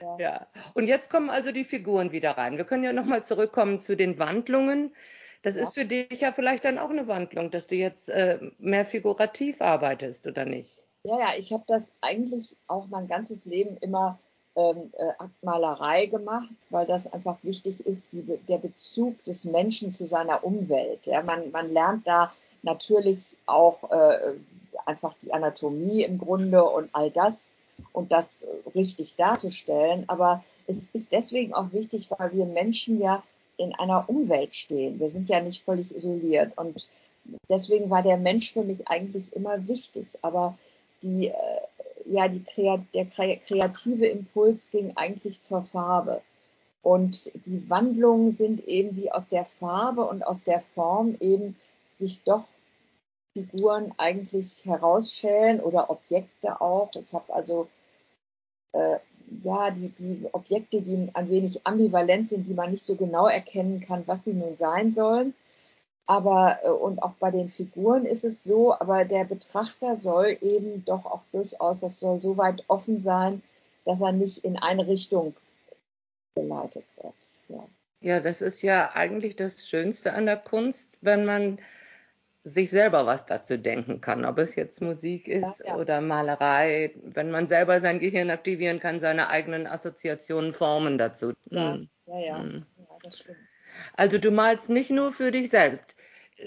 Ja. 0.00 0.16
Ja. 0.18 0.46
Und 0.74 0.86
jetzt 0.86 1.10
kommen 1.10 1.30
also 1.30 1.52
die 1.52 1.64
Figuren 1.64 2.12
wieder 2.12 2.32
rein. 2.32 2.56
Wir 2.56 2.64
können 2.64 2.84
ja 2.84 2.92
nochmal 2.92 3.24
zurückkommen 3.24 3.80
zu 3.80 3.96
den 3.96 4.18
Wandlungen. 4.18 4.94
Das 5.42 5.56
Ja. 5.56 5.62
ist 5.62 5.74
für 5.74 5.84
dich 5.84 6.20
ja 6.20 6.32
vielleicht 6.32 6.64
dann 6.64 6.78
auch 6.78 6.90
eine 6.90 7.08
Wandlung, 7.08 7.50
dass 7.50 7.66
du 7.66 7.76
jetzt 7.76 8.08
äh, 8.08 8.38
mehr 8.58 8.84
figurativ 8.84 9.60
arbeitest, 9.60 10.26
oder 10.26 10.44
nicht? 10.44 10.84
Ja, 11.04 11.20
ja, 11.20 11.28
ich 11.38 11.52
habe 11.52 11.64
das 11.66 11.96
eigentlich 12.00 12.56
auch 12.66 12.88
mein 12.88 13.06
ganzes 13.06 13.44
Leben 13.44 13.76
immer 13.76 14.18
ähm, 14.56 14.90
äh, 14.96 15.10
Aktmalerei 15.18 16.06
gemacht, 16.06 16.48
weil 16.70 16.86
das 16.86 17.12
einfach 17.12 17.36
wichtig 17.42 17.86
ist, 17.86 18.12
die, 18.12 18.22
der 18.22 18.58
Bezug 18.58 19.22
des 19.24 19.44
Menschen 19.44 19.92
zu 19.92 20.06
seiner 20.06 20.42
Umwelt. 20.42 21.06
Ja, 21.06 21.22
man, 21.22 21.50
man 21.52 21.70
lernt 21.70 22.08
da 22.08 22.32
natürlich 22.62 23.36
auch 23.46 23.90
äh, 23.90 24.32
einfach 24.84 25.14
die 25.22 25.32
Anatomie 25.32 26.02
im 26.02 26.18
Grunde 26.18 26.64
und 26.64 26.88
all 26.92 27.10
das 27.10 27.54
und 27.92 28.12
das 28.12 28.46
richtig 28.74 29.16
darzustellen. 29.16 30.08
Aber 30.08 30.44
es 30.66 30.88
ist 30.90 31.12
deswegen 31.12 31.54
auch 31.54 31.72
wichtig, 31.72 32.10
weil 32.10 32.32
wir 32.32 32.46
Menschen 32.46 33.00
ja 33.00 33.22
in 33.56 33.74
einer 33.74 34.08
Umwelt 34.08 34.54
stehen. 34.54 35.00
Wir 35.00 35.08
sind 35.08 35.28
ja 35.28 35.40
nicht 35.40 35.64
völlig 35.64 35.94
isoliert 35.94 36.56
und 36.56 36.88
deswegen 37.48 37.90
war 37.90 38.02
der 38.02 38.18
Mensch 38.18 38.52
für 38.52 38.62
mich 38.62 38.88
eigentlich 38.88 39.32
immer 39.34 39.66
wichtig. 39.66 40.18
Aber 40.22 40.58
die, 41.02 41.28
äh, 41.28 41.34
ja, 42.06 42.28
die 42.28 42.42
der 42.94 43.06
kre 43.06 43.38
kreative 43.38 44.06
Impuls 44.06 44.70
ging 44.70 44.96
eigentlich 44.96 45.40
zur 45.40 45.62
Farbe. 45.62 46.22
Und 46.82 47.32
die 47.46 47.68
Wandlungen 47.68 48.30
sind 48.30 48.66
eben 48.68 48.96
wie 48.96 49.10
aus 49.10 49.28
der 49.28 49.44
Farbe 49.44 50.04
und 50.04 50.24
aus 50.24 50.44
der 50.44 50.62
Form 50.74 51.16
eben 51.18 51.56
sich 51.96 52.22
doch 52.22 52.44
Figuren 53.36 53.92
eigentlich 53.98 54.64
herausschälen 54.64 55.60
oder 55.60 55.90
Objekte 55.90 56.58
auch. 56.58 56.90
Ich 56.94 57.12
habe 57.12 57.34
also 57.34 57.68
äh, 58.72 58.96
ja 59.42 59.70
die, 59.70 59.90
die 59.90 60.26
Objekte, 60.32 60.80
die 60.80 61.10
ein 61.12 61.28
wenig 61.28 61.66
ambivalent 61.66 62.28
sind, 62.28 62.46
die 62.46 62.54
man 62.54 62.70
nicht 62.70 62.82
so 62.82 62.96
genau 62.96 63.26
erkennen 63.26 63.82
kann, 63.82 64.04
was 64.06 64.24
sie 64.24 64.32
nun 64.32 64.56
sein 64.56 64.90
sollen. 64.90 65.34
Aber 66.06 66.60
äh, 66.62 66.70
und 66.70 67.02
auch 67.02 67.12
bei 67.20 67.30
den 67.30 67.50
Figuren 67.50 68.06
ist 68.06 68.24
es 68.24 68.42
so, 68.42 68.72
aber 68.72 69.04
der 69.04 69.24
Betrachter 69.24 69.96
soll 69.96 70.38
eben 70.40 70.84
doch 70.86 71.04
auch 71.04 71.22
durchaus, 71.32 71.80
das 71.80 72.00
soll 72.00 72.22
so 72.22 72.38
weit 72.38 72.64
offen 72.68 73.00
sein, 73.00 73.42
dass 73.84 74.00
er 74.00 74.12
nicht 74.12 74.44
in 74.44 74.56
eine 74.56 74.86
Richtung 74.86 75.34
geleitet 76.34 76.84
wird. 77.02 77.14
Ja. 77.48 77.68
ja, 78.00 78.20
das 78.20 78.40
ist 78.40 78.62
ja 78.62 78.92
eigentlich 78.94 79.36
das 79.36 79.68
Schönste 79.68 80.14
an 80.14 80.24
der 80.24 80.38
Kunst, 80.38 80.94
wenn 81.02 81.26
man 81.26 81.58
sich 82.46 82.70
selber 82.70 83.06
was 83.06 83.26
dazu 83.26 83.58
denken 83.58 84.00
kann, 84.00 84.24
ob 84.24 84.38
es 84.38 84.54
jetzt 84.54 84.80
Musik 84.80 85.26
ist 85.26 85.58
ja, 85.60 85.66
ja. 85.66 85.76
oder 85.76 86.00
Malerei, 86.00 86.92
wenn 87.02 87.32
man 87.32 87.48
selber 87.48 87.80
sein 87.80 87.98
Gehirn 87.98 88.30
aktivieren 88.30 88.78
kann, 88.78 89.00
seine 89.00 89.28
eigenen 89.28 89.66
Assoziationen 89.66 90.52
formen 90.52 90.96
dazu. 90.96 91.32
Ja, 91.50 91.74
hm. 91.74 91.88
ja, 92.06 92.18
ja. 92.20 92.38
Hm. 92.38 92.64
ja 92.78 92.86
das 93.02 93.18
stimmt. 93.18 93.36
Also 93.94 94.18
du 94.18 94.30
malst 94.30 94.70
nicht 94.70 94.90
nur 94.90 95.10
für 95.10 95.32
dich 95.32 95.50
selbst. 95.50 95.96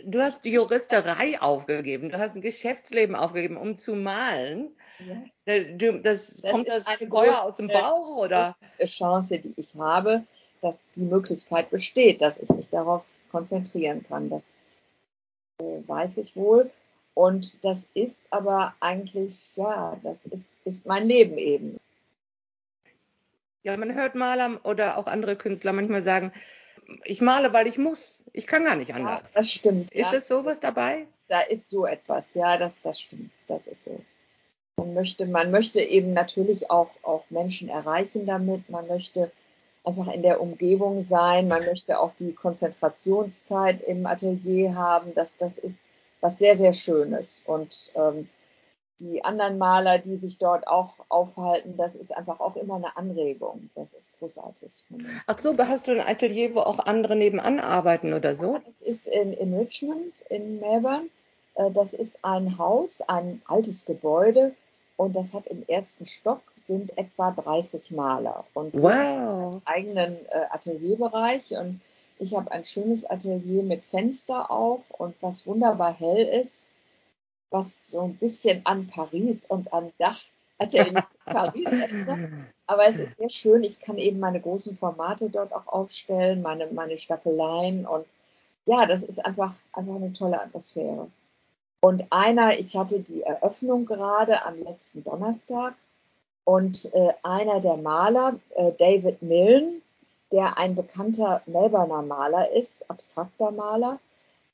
Du 0.06 0.22
hast 0.22 0.46
die 0.46 0.52
Juristerei 0.52 1.42
aufgegeben, 1.42 2.12
du 2.12 2.18
hast 2.18 2.36
ein 2.36 2.42
Geschäftsleben 2.42 3.16
aufgegeben, 3.16 3.58
um 3.58 3.76
zu 3.76 3.94
malen. 3.96 4.70
Ja. 5.06 5.22
Äh, 5.46 5.76
du, 5.76 6.00
das, 6.00 6.40
das, 6.42 6.50
kommt 6.50 6.70
das 6.70 6.86
Feuer 7.10 7.42
aus 7.42 7.58
dem 7.58 7.68
Bauch 7.68 8.16
oder? 8.16 8.56
Chance, 8.86 9.40
die 9.40 9.54
ich 9.58 9.76
habe, 9.76 10.24
dass 10.62 10.90
die 10.92 11.02
Möglichkeit 11.02 11.72
besteht, 11.72 12.22
dass 12.22 12.38
ich 12.38 12.50
mich 12.50 12.70
darauf 12.70 13.04
konzentrieren 13.32 14.06
kann. 14.08 14.30
Das 14.30 14.62
äh, 14.62 14.69
weiß 15.60 16.18
ich 16.18 16.36
wohl. 16.36 16.70
Und 17.14 17.66
das 17.66 17.90
ist 17.94 18.32
aber 18.32 18.74
eigentlich, 18.80 19.58
ja, 19.58 20.00
das 20.04 20.26
ist, 20.26 20.58
ist 20.64 20.86
mein 20.86 21.06
Leben 21.06 21.38
eben. 21.38 21.80
Ja, 23.64 23.76
man 23.76 23.94
hört 23.94 24.16
Maler 24.16 24.62
oder 24.64 24.98
auch 24.98 25.08
andere 25.08 25.36
Künstler 25.36 25.74
manchmal 25.74 26.02
sagen, 26.02 26.32
ich 27.04 27.22
male, 27.22 27.54
weil 27.54 27.68
ich 27.68 27.78
muss. 27.78 28.24
Ich 28.32 28.48
kann 28.48 28.64
gar 28.64 28.76
nicht 28.76 28.94
anders. 28.94 29.34
Ja, 29.34 29.42
das 29.42 29.52
stimmt. 29.52 29.92
Ist 29.92 30.12
ja. 30.12 30.18
es 30.18 30.28
sowas 30.28 30.60
dabei? 30.60 31.08
Da 31.28 31.42
ist 31.42 31.70
so 31.70 31.86
etwas, 31.86 32.34
ja, 32.34 32.58
das, 32.58 32.82
das 32.82 33.00
stimmt. 33.00 33.44
Das 33.48 33.68
ist 33.68 33.84
so. 33.84 34.00
Man 34.78 34.94
möchte, 34.94 35.26
man 35.26 35.52
möchte 35.52 35.82
eben 35.82 36.14
natürlich 36.14 36.72
auch, 36.72 36.90
auch 37.04 37.26
Menschen 37.30 37.70
erreichen 37.70 38.26
damit. 38.26 38.70
Man 38.70 38.88
möchte 38.88 39.30
einfach 39.84 40.08
in 40.08 40.22
der 40.22 40.42
Umgebung 40.42 41.00
sein. 41.00 41.48
Man 41.48 41.66
möchte 41.66 42.00
auch 42.00 42.14
die 42.14 42.34
Konzentrationszeit 42.34 43.82
im 43.82 44.06
Atelier 44.06 44.76
haben. 44.76 45.14
Das, 45.16 45.38
das 45.38 45.58
ist 45.58 45.92
was 46.22 46.38
sehr, 46.38 46.56
sehr 46.56 46.74
Schönes. 46.74 47.44
Und 47.46 47.94
ähm, 47.96 48.28
die 49.00 49.24
anderen 49.24 49.58
Maler, 49.58 49.98
die 49.98 50.18
sich 50.18 50.38
dort 50.38 50.68
auch 50.68 50.96
aufhalten, 51.08 51.78
das 51.78 51.96
ist 51.96 52.16
einfach 52.16 52.40
auch 52.40 52.58
immer 52.58 52.76
eine 52.76 52.98
Anregung. 52.98 53.70
Das 53.74 53.94
ist 53.94 54.20
großartig. 54.20 54.84
Ach 55.26 55.40
so, 55.40 55.58
hast 55.58 55.88
du 55.88 55.92
ein 55.92 56.02
Atelier, 56.02 56.54
wo 56.54 56.60
auch 56.60 56.80
andere 56.80 57.16
nebenan 57.16 57.60
arbeiten 57.60 58.14
oder 58.14 58.36
so? 58.36 58.54
Ja, 58.54 58.62
das 58.66 58.82
ist 58.82 59.08
in, 59.08 59.34
in 59.34 59.58
Richmond, 59.58 60.22
in 60.30 60.60
Melbourne. 60.60 61.08
Äh, 61.56 61.72
das 61.72 61.94
ist 61.94 62.26
ein 62.26 62.58
Haus, 62.58 63.02
ein 63.02 63.42
altes 63.46 63.86
Gebäude 63.86 64.54
und 65.00 65.16
das 65.16 65.34
hat 65.34 65.48
im 65.48 65.64
ersten 65.68 66.06
Stock 66.06 66.42
sind 66.56 66.98
etwa 66.98 67.32
30 67.32 67.92
Maler 67.92 68.46
und 68.54 68.74
wow. 68.74 68.92
einen 68.92 69.62
eigenen 69.66 70.26
äh, 70.30 70.46
Atelierbereich 70.50 71.52
und 71.52 71.82
ich 72.20 72.36
habe 72.36 72.52
ein 72.52 72.66
schönes 72.66 73.10
Atelier 73.10 73.64
mit 73.64 73.82
Fenster 73.82 74.52
auch 74.52 74.84
und 74.90 75.16
was 75.22 75.48
wunderbar 75.48 75.94
hell 75.94 76.26
ist 76.26 76.68
was 77.50 77.90
so 77.90 78.02
ein 78.02 78.16
bisschen 78.18 78.62
an 78.66 78.88
Paris 78.88 79.46
und 79.46 79.74
an 79.74 79.92
Dach 79.98 80.20
hat 80.60 80.74
ja 80.74 80.84
nichts 80.92 81.18
Paris 81.26 81.66
erinnert. 81.66 82.20
Aber 82.68 82.86
es 82.86 83.00
ist 83.00 83.16
sehr 83.18 83.30
schön. 83.30 83.64
Ich 83.64 83.80
kann 83.80 83.98
eben 83.98 84.20
meine 84.20 84.40
großen 84.40 84.78
Formate 84.78 85.30
dort 85.30 85.54
auch 85.54 85.68
aufstellen, 85.68 86.42
meine, 86.42 86.68
meine 86.68 86.98
Staffeleien 86.98 87.86
und 87.86 88.06
ja, 88.66 88.86
das 88.86 89.04
ist 89.04 89.26
einfach, 89.26 89.56
einfach 89.74 89.96
eine 89.96 90.14
tolle 90.14 90.40
Atmosphäre. 90.40 91.08
Und 91.82 92.08
einer, 92.10 92.60
ich 92.60 92.76
hatte 92.76 93.00
die 93.00 93.24
Eröffnung 93.24 93.86
gerade 93.86 94.46
am 94.46 94.62
letzten 94.62 95.04
Donnerstag 95.04 95.76
und 96.44 96.94
äh, 96.94 97.14
einer 97.24 97.62
der 97.62 97.78
Maler, 97.78 98.40
äh, 98.56 98.72
David 98.78 99.22
Milne, 99.22 99.82
der 100.32 100.58
ein 100.58 100.76
bekannter 100.76 101.42
Melbourner 101.46 102.02
Maler 102.02 102.52
ist, 102.52 102.90
abstrakter 102.90 103.52
Maler, 103.52 104.00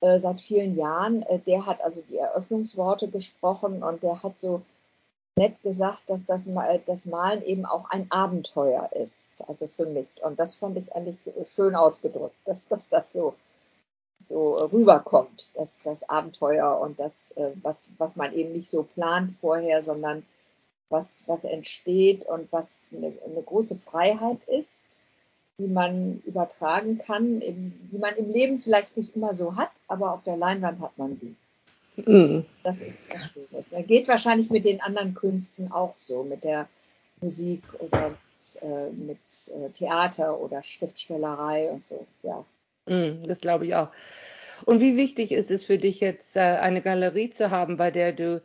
äh, 0.02 0.18
seit 0.18 0.40
vielen 0.40 0.78
Jahren. 0.78 1.24
Äh, 1.24 1.40
der 1.40 1.66
hat 1.66 1.84
also 1.84 2.04
die 2.10 2.18
Eröffnungsworte 2.18 3.08
gesprochen 3.08 3.82
und 3.82 4.04
der 4.04 4.22
hat 4.22 4.38
so 4.38 4.62
nett 5.38 5.62
gesagt, 5.64 6.04
dass 6.08 6.26
das, 6.26 6.50
das 6.86 7.06
Malen 7.06 7.44
eben 7.44 7.66
auch 7.66 7.90
ein 7.90 8.10
Abenteuer 8.10 8.90
ist, 8.94 9.44
also 9.48 9.68
für 9.68 9.86
mich. 9.86 10.24
Und 10.24 10.40
das 10.40 10.56
fand 10.56 10.78
ich 10.78 10.96
eigentlich 10.96 11.30
schön 11.46 11.76
ausgedrückt, 11.76 12.36
dass, 12.46 12.68
dass 12.68 12.88
das 12.88 13.12
so, 13.12 13.36
so 14.18 14.56
rüberkommt, 14.56 15.58
dass 15.58 15.82
das 15.82 16.08
Abenteuer 16.08 16.80
und 16.80 17.00
das, 17.00 17.32
äh, 17.32 17.52
was, 17.62 17.90
was 17.98 18.16
man 18.16 18.34
eben 18.34 18.54
nicht 18.54 18.70
so 18.70 18.84
plant 18.84 19.32
vorher, 19.42 19.82
sondern 19.82 20.26
was, 20.90 21.24
was 21.28 21.44
entsteht 21.44 22.26
und 22.26 22.52
was 22.52 22.92
eine, 22.96 23.14
eine 23.26 23.42
große 23.42 23.76
Freiheit 23.76 24.44
ist 24.46 25.06
die 25.58 25.68
man 25.68 26.22
übertragen 26.26 26.98
kann, 26.98 27.40
die 27.40 27.98
man 27.98 28.16
im 28.16 28.30
Leben 28.30 28.58
vielleicht 28.58 28.98
nicht 28.98 29.16
immer 29.16 29.34
so 29.34 29.56
hat, 29.56 29.84
aber 29.88 30.14
auf 30.14 30.24
der 30.24 30.38
Leinwand 30.38 30.82
hat 30.82 30.98
man 30.98 31.16
sie. 31.16 31.36
Mhm. 31.96 32.46
Das 32.64 32.82
ist 32.82 33.14
das 33.14 33.32
Schöne. 33.32 33.48
Das 33.52 33.74
geht 33.88 34.08
wahrscheinlich 34.08 34.50
mit 34.50 34.66
den 34.66 34.82
anderen 34.82 35.14
Künsten 35.14 35.72
auch 35.72 35.96
so, 35.96 36.24
mit 36.24 36.44
der 36.44 36.68
Musik 37.22 37.64
oder 37.80 38.10
mit, 38.10 38.62
äh, 38.62 38.90
mit 38.90 39.20
äh, 39.56 39.70
Theater 39.70 40.38
oder 40.40 40.62
Schriftstellerei 40.62 41.72
und 41.72 41.86
so, 41.86 42.06
ja. 42.24 42.44
Mhm, 42.86 43.24
das 43.28 43.42
glaube 43.42 43.66
ich 43.66 43.76
auch. 43.76 43.90
Und 44.66 44.80
wie 44.80 44.96
wichtig 44.96 45.32
ist 45.32 45.52
es 45.52 45.66
für 45.66 45.78
dich 45.78 46.00
jetzt, 46.00 46.36
äh, 46.36 46.40
eine 46.40 46.82
Galerie 46.82 47.30
zu 47.30 47.52
haben, 47.52 47.78
bei 47.78 47.92
der 47.92 48.14
du 48.14 48.42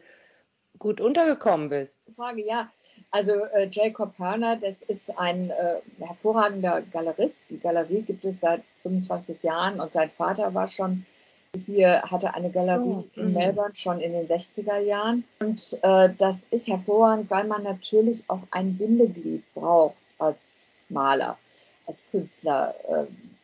gut 0.79 1.01
untergekommen 1.01 1.69
bist? 1.69 2.11
Frage, 2.17 2.45
ja. 2.45 2.69
Also 3.11 3.35
äh, 3.35 3.69
Jacob 3.71 4.19
Hörner, 4.19 4.57
das 4.57 4.83
ist 4.83 5.17
ein 5.19 5.51
äh, 5.51 5.81
hervorragender 5.99 6.83
Galerist. 6.83 7.51
Die 7.51 7.59
Galerie 7.59 8.03
gibt 8.03 8.25
es 8.25 8.41
seit 8.41 8.63
25 8.83 9.43
Jahren 9.43 9.81
und 9.81 9.93
sein 9.93 10.11
Vater 10.11 10.53
war 10.55 10.69
schon 10.69 11.07
hier, 11.55 12.03
hatte 12.03 12.35
eine 12.35 12.51
Galerie 12.51 13.05
so, 13.15 13.21
in 13.21 13.29
mhm. 13.29 13.35
Melbourne 13.35 13.75
schon 13.75 14.01
in 14.01 14.13
den 14.13 14.27
60er 14.27 14.79
Jahren. 14.79 15.25
Und 15.41 15.79
äh, 15.83 16.11
das 16.17 16.45
ist 16.45 16.69
hervorragend, 16.69 17.31
weil 17.31 17.45
man 17.45 17.63
natürlich 17.63 18.25
auch 18.29 18.43
ein 18.51 18.77
Bindeglied 18.79 19.43
braucht 19.55 19.97
als 20.19 20.85
Maler, 20.89 21.39
als 21.87 22.09
Künstler. 22.11 22.75
Ähm, 22.89 23.37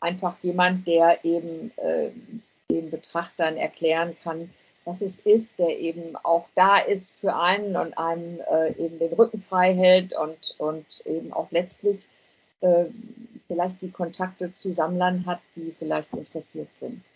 einfach 0.00 0.38
jemand, 0.42 0.86
der 0.86 1.24
eben 1.24 1.72
äh, 1.76 2.10
den 2.70 2.90
Betrachtern 2.90 3.56
erklären 3.56 4.16
kann, 4.22 4.50
was 4.84 5.00
es 5.00 5.18
ist, 5.18 5.58
der 5.60 5.78
eben 5.78 6.16
auch 6.16 6.46
da 6.54 6.76
ist 6.78 7.12
für 7.12 7.34
einen 7.36 7.76
und 7.76 7.96
einem 7.96 8.40
äh, 8.40 8.72
eben 8.72 8.98
den 8.98 9.12
Rücken 9.14 9.38
frei 9.38 9.74
hält 9.74 10.12
und, 10.12 10.54
und 10.58 11.06
eben 11.06 11.32
auch 11.32 11.50
letztlich 11.50 12.06
äh, 12.60 12.86
vielleicht 13.46 13.82
die 13.82 13.90
Kontakte 13.90 14.52
zu 14.52 14.72
Sammlern 14.72 15.26
hat, 15.26 15.40
die 15.56 15.72
vielleicht 15.72 16.14
interessiert 16.14 16.74
sind. 16.74 17.10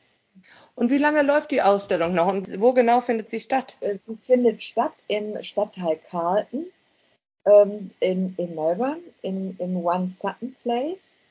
Und 0.75 0.91
wie 0.91 0.99
lange 0.99 1.23
läuft 1.23 1.51
die 1.51 1.63
Ausstellung 1.63 2.15
noch 2.15 2.29
und 2.29 2.61
wo 2.61 2.73
genau 2.73 3.01
findet 3.01 3.29
sie 3.29 3.41
statt? 3.41 3.77
Sie 3.81 4.17
findet 4.27 4.63
statt 4.63 4.93
im 5.09 5.43
Stadtteil 5.43 5.99
Carlton 6.11 6.67
ähm, 7.45 7.91
in, 8.01 8.35
in 8.37 8.55
Melbourne, 8.55 9.01
in, 9.23 9.57
in 9.59 9.77
One 9.77 10.09
Sutton 10.09 10.55
Place. 10.63 11.27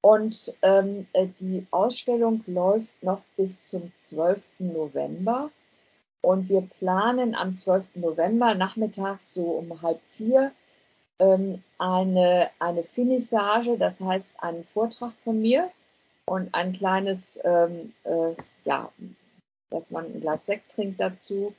Und 0.00 0.54
ähm, 0.62 1.06
äh, 1.12 1.26
die 1.40 1.66
Ausstellung 1.70 2.44
läuft 2.46 3.02
noch 3.02 3.22
bis 3.36 3.64
zum 3.64 3.94
12. 3.94 4.42
November. 4.58 5.50
Und 6.20 6.48
wir 6.48 6.62
planen 6.62 7.34
am 7.34 7.54
12. 7.54 7.96
November 7.96 8.54
nachmittags 8.54 9.34
so 9.34 9.44
um 9.52 9.82
halb 9.82 10.00
vier 10.04 10.52
ähm, 11.18 11.62
eine, 11.78 12.50
eine 12.58 12.84
Finissage, 12.84 13.76
das 13.78 14.00
heißt 14.00 14.42
einen 14.42 14.64
Vortrag 14.64 15.12
von 15.24 15.40
mir 15.40 15.70
und 16.26 16.54
ein 16.54 16.72
kleines, 16.72 17.40
ähm, 17.44 17.92
äh, 18.04 18.34
ja, 18.64 18.92
dass 19.70 19.90
man 19.90 20.06
ein 20.06 20.20
Glas 20.20 20.46
Sekt 20.46 20.72
trinkt 20.72 21.00
dazu 21.00 21.54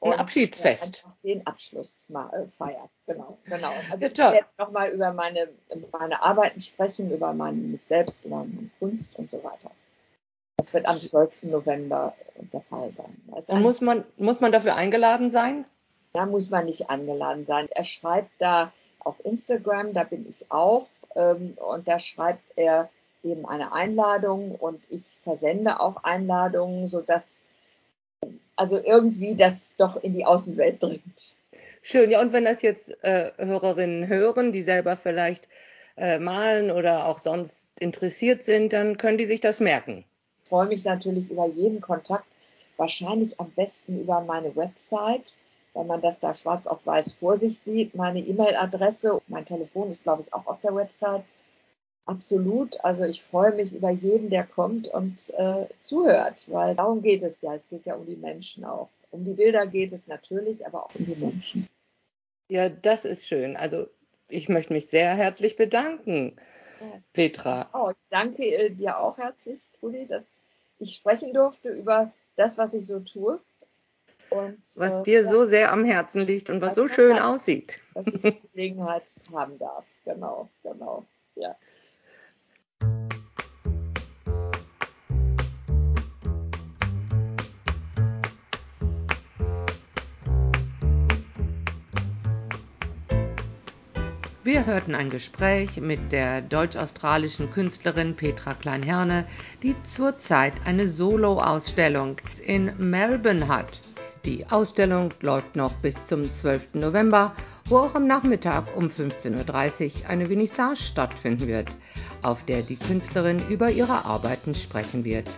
ein 0.00 0.12
Abschiedsfest. 0.14 1.04
den 1.22 1.46
Abschluss 1.46 2.06
mal 2.08 2.32
äh, 2.32 2.46
feiert. 2.46 2.88
Genau, 3.06 3.38
genau. 3.44 3.72
Also 3.90 4.06
ja, 4.06 4.10
ich 4.10 4.18
werde 4.18 4.46
nochmal 4.58 4.90
über 4.90 5.12
meine, 5.12 5.48
meine 5.92 6.22
Arbeiten 6.22 6.60
sprechen, 6.60 7.10
über 7.10 7.32
mein, 7.34 7.76
selbst, 7.76 8.24
über 8.24 8.38
meine 8.38 8.70
Kunst 8.78 9.18
und 9.18 9.28
so 9.28 9.42
weiter. 9.44 9.70
Das 10.56 10.72
wird 10.74 10.86
am 10.86 11.00
12. 11.00 11.42
November 11.42 12.14
der 12.52 12.60
Fall 12.62 12.90
sein. 12.90 13.16
Und 13.26 13.62
muss 13.62 13.80
man, 13.80 14.04
muss 14.16 14.40
man 14.40 14.52
dafür 14.52 14.74
eingeladen 14.74 15.30
sein? 15.30 15.64
Da 16.12 16.26
muss 16.26 16.50
man 16.50 16.66
nicht 16.66 16.90
eingeladen 16.90 17.44
sein. 17.44 17.66
Er 17.70 17.84
schreibt 17.84 18.30
da 18.38 18.72
auf 18.98 19.24
Instagram, 19.24 19.94
da 19.94 20.04
bin 20.04 20.28
ich 20.28 20.50
auch, 20.50 20.86
ähm, 21.14 21.56
und 21.56 21.88
da 21.88 21.98
schreibt 21.98 22.42
er 22.56 22.90
eben 23.22 23.46
eine 23.46 23.72
Einladung 23.72 24.54
und 24.54 24.82
ich 24.88 25.06
versende 25.22 25.80
auch 25.80 26.04
Einladungen, 26.04 26.86
sodass 26.86 27.46
also 28.60 28.78
irgendwie 28.78 29.36
das 29.36 29.74
doch 29.76 29.96
in 30.02 30.14
die 30.14 30.26
Außenwelt 30.26 30.82
dringt. 30.82 31.34
Schön, 31.80 32.10
ja, 32.10 32.20
und 32.20 32.34
wenn 32.34 32.44
das 32.44 32.60
jetzt 32.60 32.90
äh, 33.02 33.32
Hörerinnen 33.38 34.06
hören, 34.06 34.52
die 34.52 34.60
selber 34.60 34.98
vielleicht 34.98 35.48
äh, 35.96 36.18
malen 36.18 36.70
oder 36.70 37.06
auch 37.06 37.18
sonst 37.18 37.70
interessiert 37.80 38.44
sind, 38.44 38.74
dann 38.74 38.98
können 38.98 39.16
die 39.16 39.24
sich 39.24 39.40
das 39.40 39.60
merken. 39.60 40.04
Ich 40.42 40.50
freue 40.50 40.66
mich 40.66 40.84
natürlich 40.84 41.30
über 41.30 41.46
jeden 41.46 41.80
Kontakt, 41.80 42.26
wahrscheinlich 42.76 43.40
am 43.40 43.50
besten 43.52 43.98
über 43.98 44.20
meine 44.20 44.54
Website, 44.54 45.36
wenn 45.72 45.86
man 45.86 46.02
das 46.02 46.20
da 46.20 46.34
schwarz 46.34 46.66
auf 46.66 46.84
weiß 46.84 47.12
vor 47.12 47.36
sich 47.36 47.58
sieht. 47.58 47.94
Meine 47.94 48.20
E-Mail-Adresse, 48.20 49.22
mein 49.28 49.46
Telefon 49.46 49.88
ist, 49.88 50.02
glaube 50.02 50.20
ich, 50.20 50.34
auch 50.34 50.46
auf 50.46 50.60
der 50.60 50.74
Website. 50.74 51.22
Absolut. 52.06 52.82
Also 52.84 53.04
ich 53.04 53.22
freue 53.22 53.52
mich 53.54 53.72
über 53.72 53.90
jeden, 53.90 54.30
der 54.30 54.44
kommt 54.44 54.88
und 54.88 55.32
äh, 55.36 55.66
zuhört, 55.78 56.46
weil 56.50 56.74
darum 56.74 57.02
geht 57.02 57.22
es 57.22 57.40
ja. 57.42 57.54
Es 57.54 57.68
geht 57.68 57.86
ja 57.86 57.94
um 57.94 58.06
die 58.06 58.16
Menschen 58.16 58.64
auch. 58.64 58.88
Um 59.10 59.24
die 59.24 59.34
Bilder 59.34 59.66
geht 59.66 59.92
es 59.92 60.08
natürlich, 60.08 60.66
aber 60.66 60.86
auch 60.86 60.94
um 60.94 61.06
die 61.06 61.16
Menschen. 61.16 61.68
Ja, 62.48 62.68
das 62.68 63.04
ist 63.04 63.26
schön. 63.26 63.56
Also 63.56 63.86
ich 64.28 64.48
möchte 64.48 64.72
mich 64.72 64.88
sehr 64.88 65.14
herzlich 65.14 65.56
bedanken, 65.56 66.36
ja, 66.80 67.00
Petra. 67.12 67.70
Ich, 67.72 67.90
ich 67.90 67.96
danke 68.10 68.44
äh, 68.44 68.70
dir 68.70 68.98
auch 68.98 69.18
herzlich, 69.18 69.70
Trudi, 69.78 70.06
dass 70.06 70.38
ich 70.78 70.94
sprechen 70.94 71.32
durfte 71.32 71.68
über 71.68 72.12
das, 72.36 72.58
was 72.58 72.74
ich 72.74 72.86
so 72.86 73.00
tue. 73.00 73.40
Und, 74.30 74.58
was 74.76 74.98
äh, 74.98 75.02
dir 75.02 75.22
ja, 75.22 75.28
so 75.28 75.44
sehr 75.46 75.72
am 75.72 75.84
Herzen 75.84 76.22
liegt 76.22 76.50
und 76.50 76.60
was 76.60 76.74
so 76.74 76.88
schön 76.88 77.18
aussieht. 77.18 77.80
Dass 77.94 78.06
ich 78.06 78.22
die 78.22 78.40
Gelegenheit 78.52 79.12
haben 79.32 79.58
darf. 79.58 79.84
Genau, 80.04 80.48
genau. 80.62 81.04
Ja. 81.34 81.56
Wir 94.50 94.66
hörten 94.66 94.96
ein 94.96 95.10
Gespräch 95.10 95.76
mit 95.76 96.10
der 96.10 96.42
deutsch-australischen 96.42 97.52
Künstlerin 97.52 98.16
Petra 98.16 98.54
Kleinherne, 98.54 99.24
die 99.62 99.76
zurzeit 99.84 100.54
eine 100.64 100.88
Solo-Ausstellung 100.88 102.16
in 102.44 102.72
Melbourne 102.76 103.46
hat. 103.46 103.80
Die 104.24 104.44
Ausstellung 104.50 105.14
läuft 105.20 105.54
noch 105.54 105.72
bis 105.74 105.94
zum 106.08 106.24
12. 106.24 106.74
November, 106.74 107.32
wo 107.66 107.78
auch 107.78 107.94
am 107.94 108.08
Nachmittag 108.08 108.76
um 108.76 108.88
15.30 108.88 109.84
Uhr 109.84 110.10
eine 110.10 110.26
Vernissage 110.26 110.82
stattfinden 110.82 111.46
wird, 111.46 111.70
auf 112.22 112.44
der 112.44 112.62
die 112.62 112.74
Künstlerin 112.74 113.40
über 113.50 113.70
ihre 113.70 114.04
Arbeiten 114.04 114.56
sprechen 114.56 115.04
wird. 115.04 115.28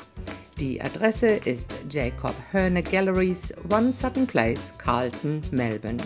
Die 0.58 0.80
Adresse 0.80 1.32
ist 1.44 1.70
Jacob 1.90 2.34
Herne 2.50 2.82
Galleries, 2.82 3.52
One 3.70 3.92
Sutton 3.92 4.26
Place, 4.26 4.72
Carlton, 4.78 5.42
Melbourne. 5.50 6.02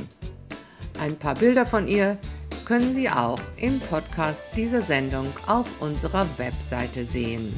Ein 0.99 1.15
paar 1.15 1.35
Bilder 1.35 1.67
von 1.67 1.87
ihr 1.87 2.19
können 2.67 2.95
Sie 2.95 3.09
auch 3.09 3.41
im 3.57 3.81
Podcast 3.81 4.43
dieser 4.57 4.83
Sendung 4.83 5.33
auf 5.47 5.67
unserer 5.81 6.27
Webseite 6.37 7.07
sehen. 7.07 7.55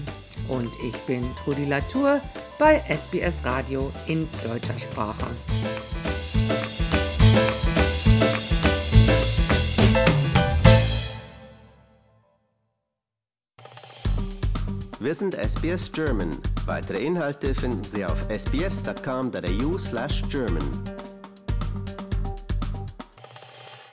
Und 0.49 0.71
ich 0.87 0.95
bin 1.07 1.35
Trudi 1.37 1.65
Latour 1.65 2.21
bei 2.59 2.85
SBS 2.89 3.43
Radio 3.45 3.91
in 4.07 4.29
deutscher 4.45 4.79
Sprache. 4.79 5.27
Wir 15.01 15.15
sind 15.15 15.35
SBS 15.35 15.93
German. 15.93 16.37
Weitere 16.67 16.99
Inhalte 16.99 17.55
finden 17.55 17.85
Sie 17.85 18.05
auf 18.05 18.29
sbs.com.au/german. 18.29 20.98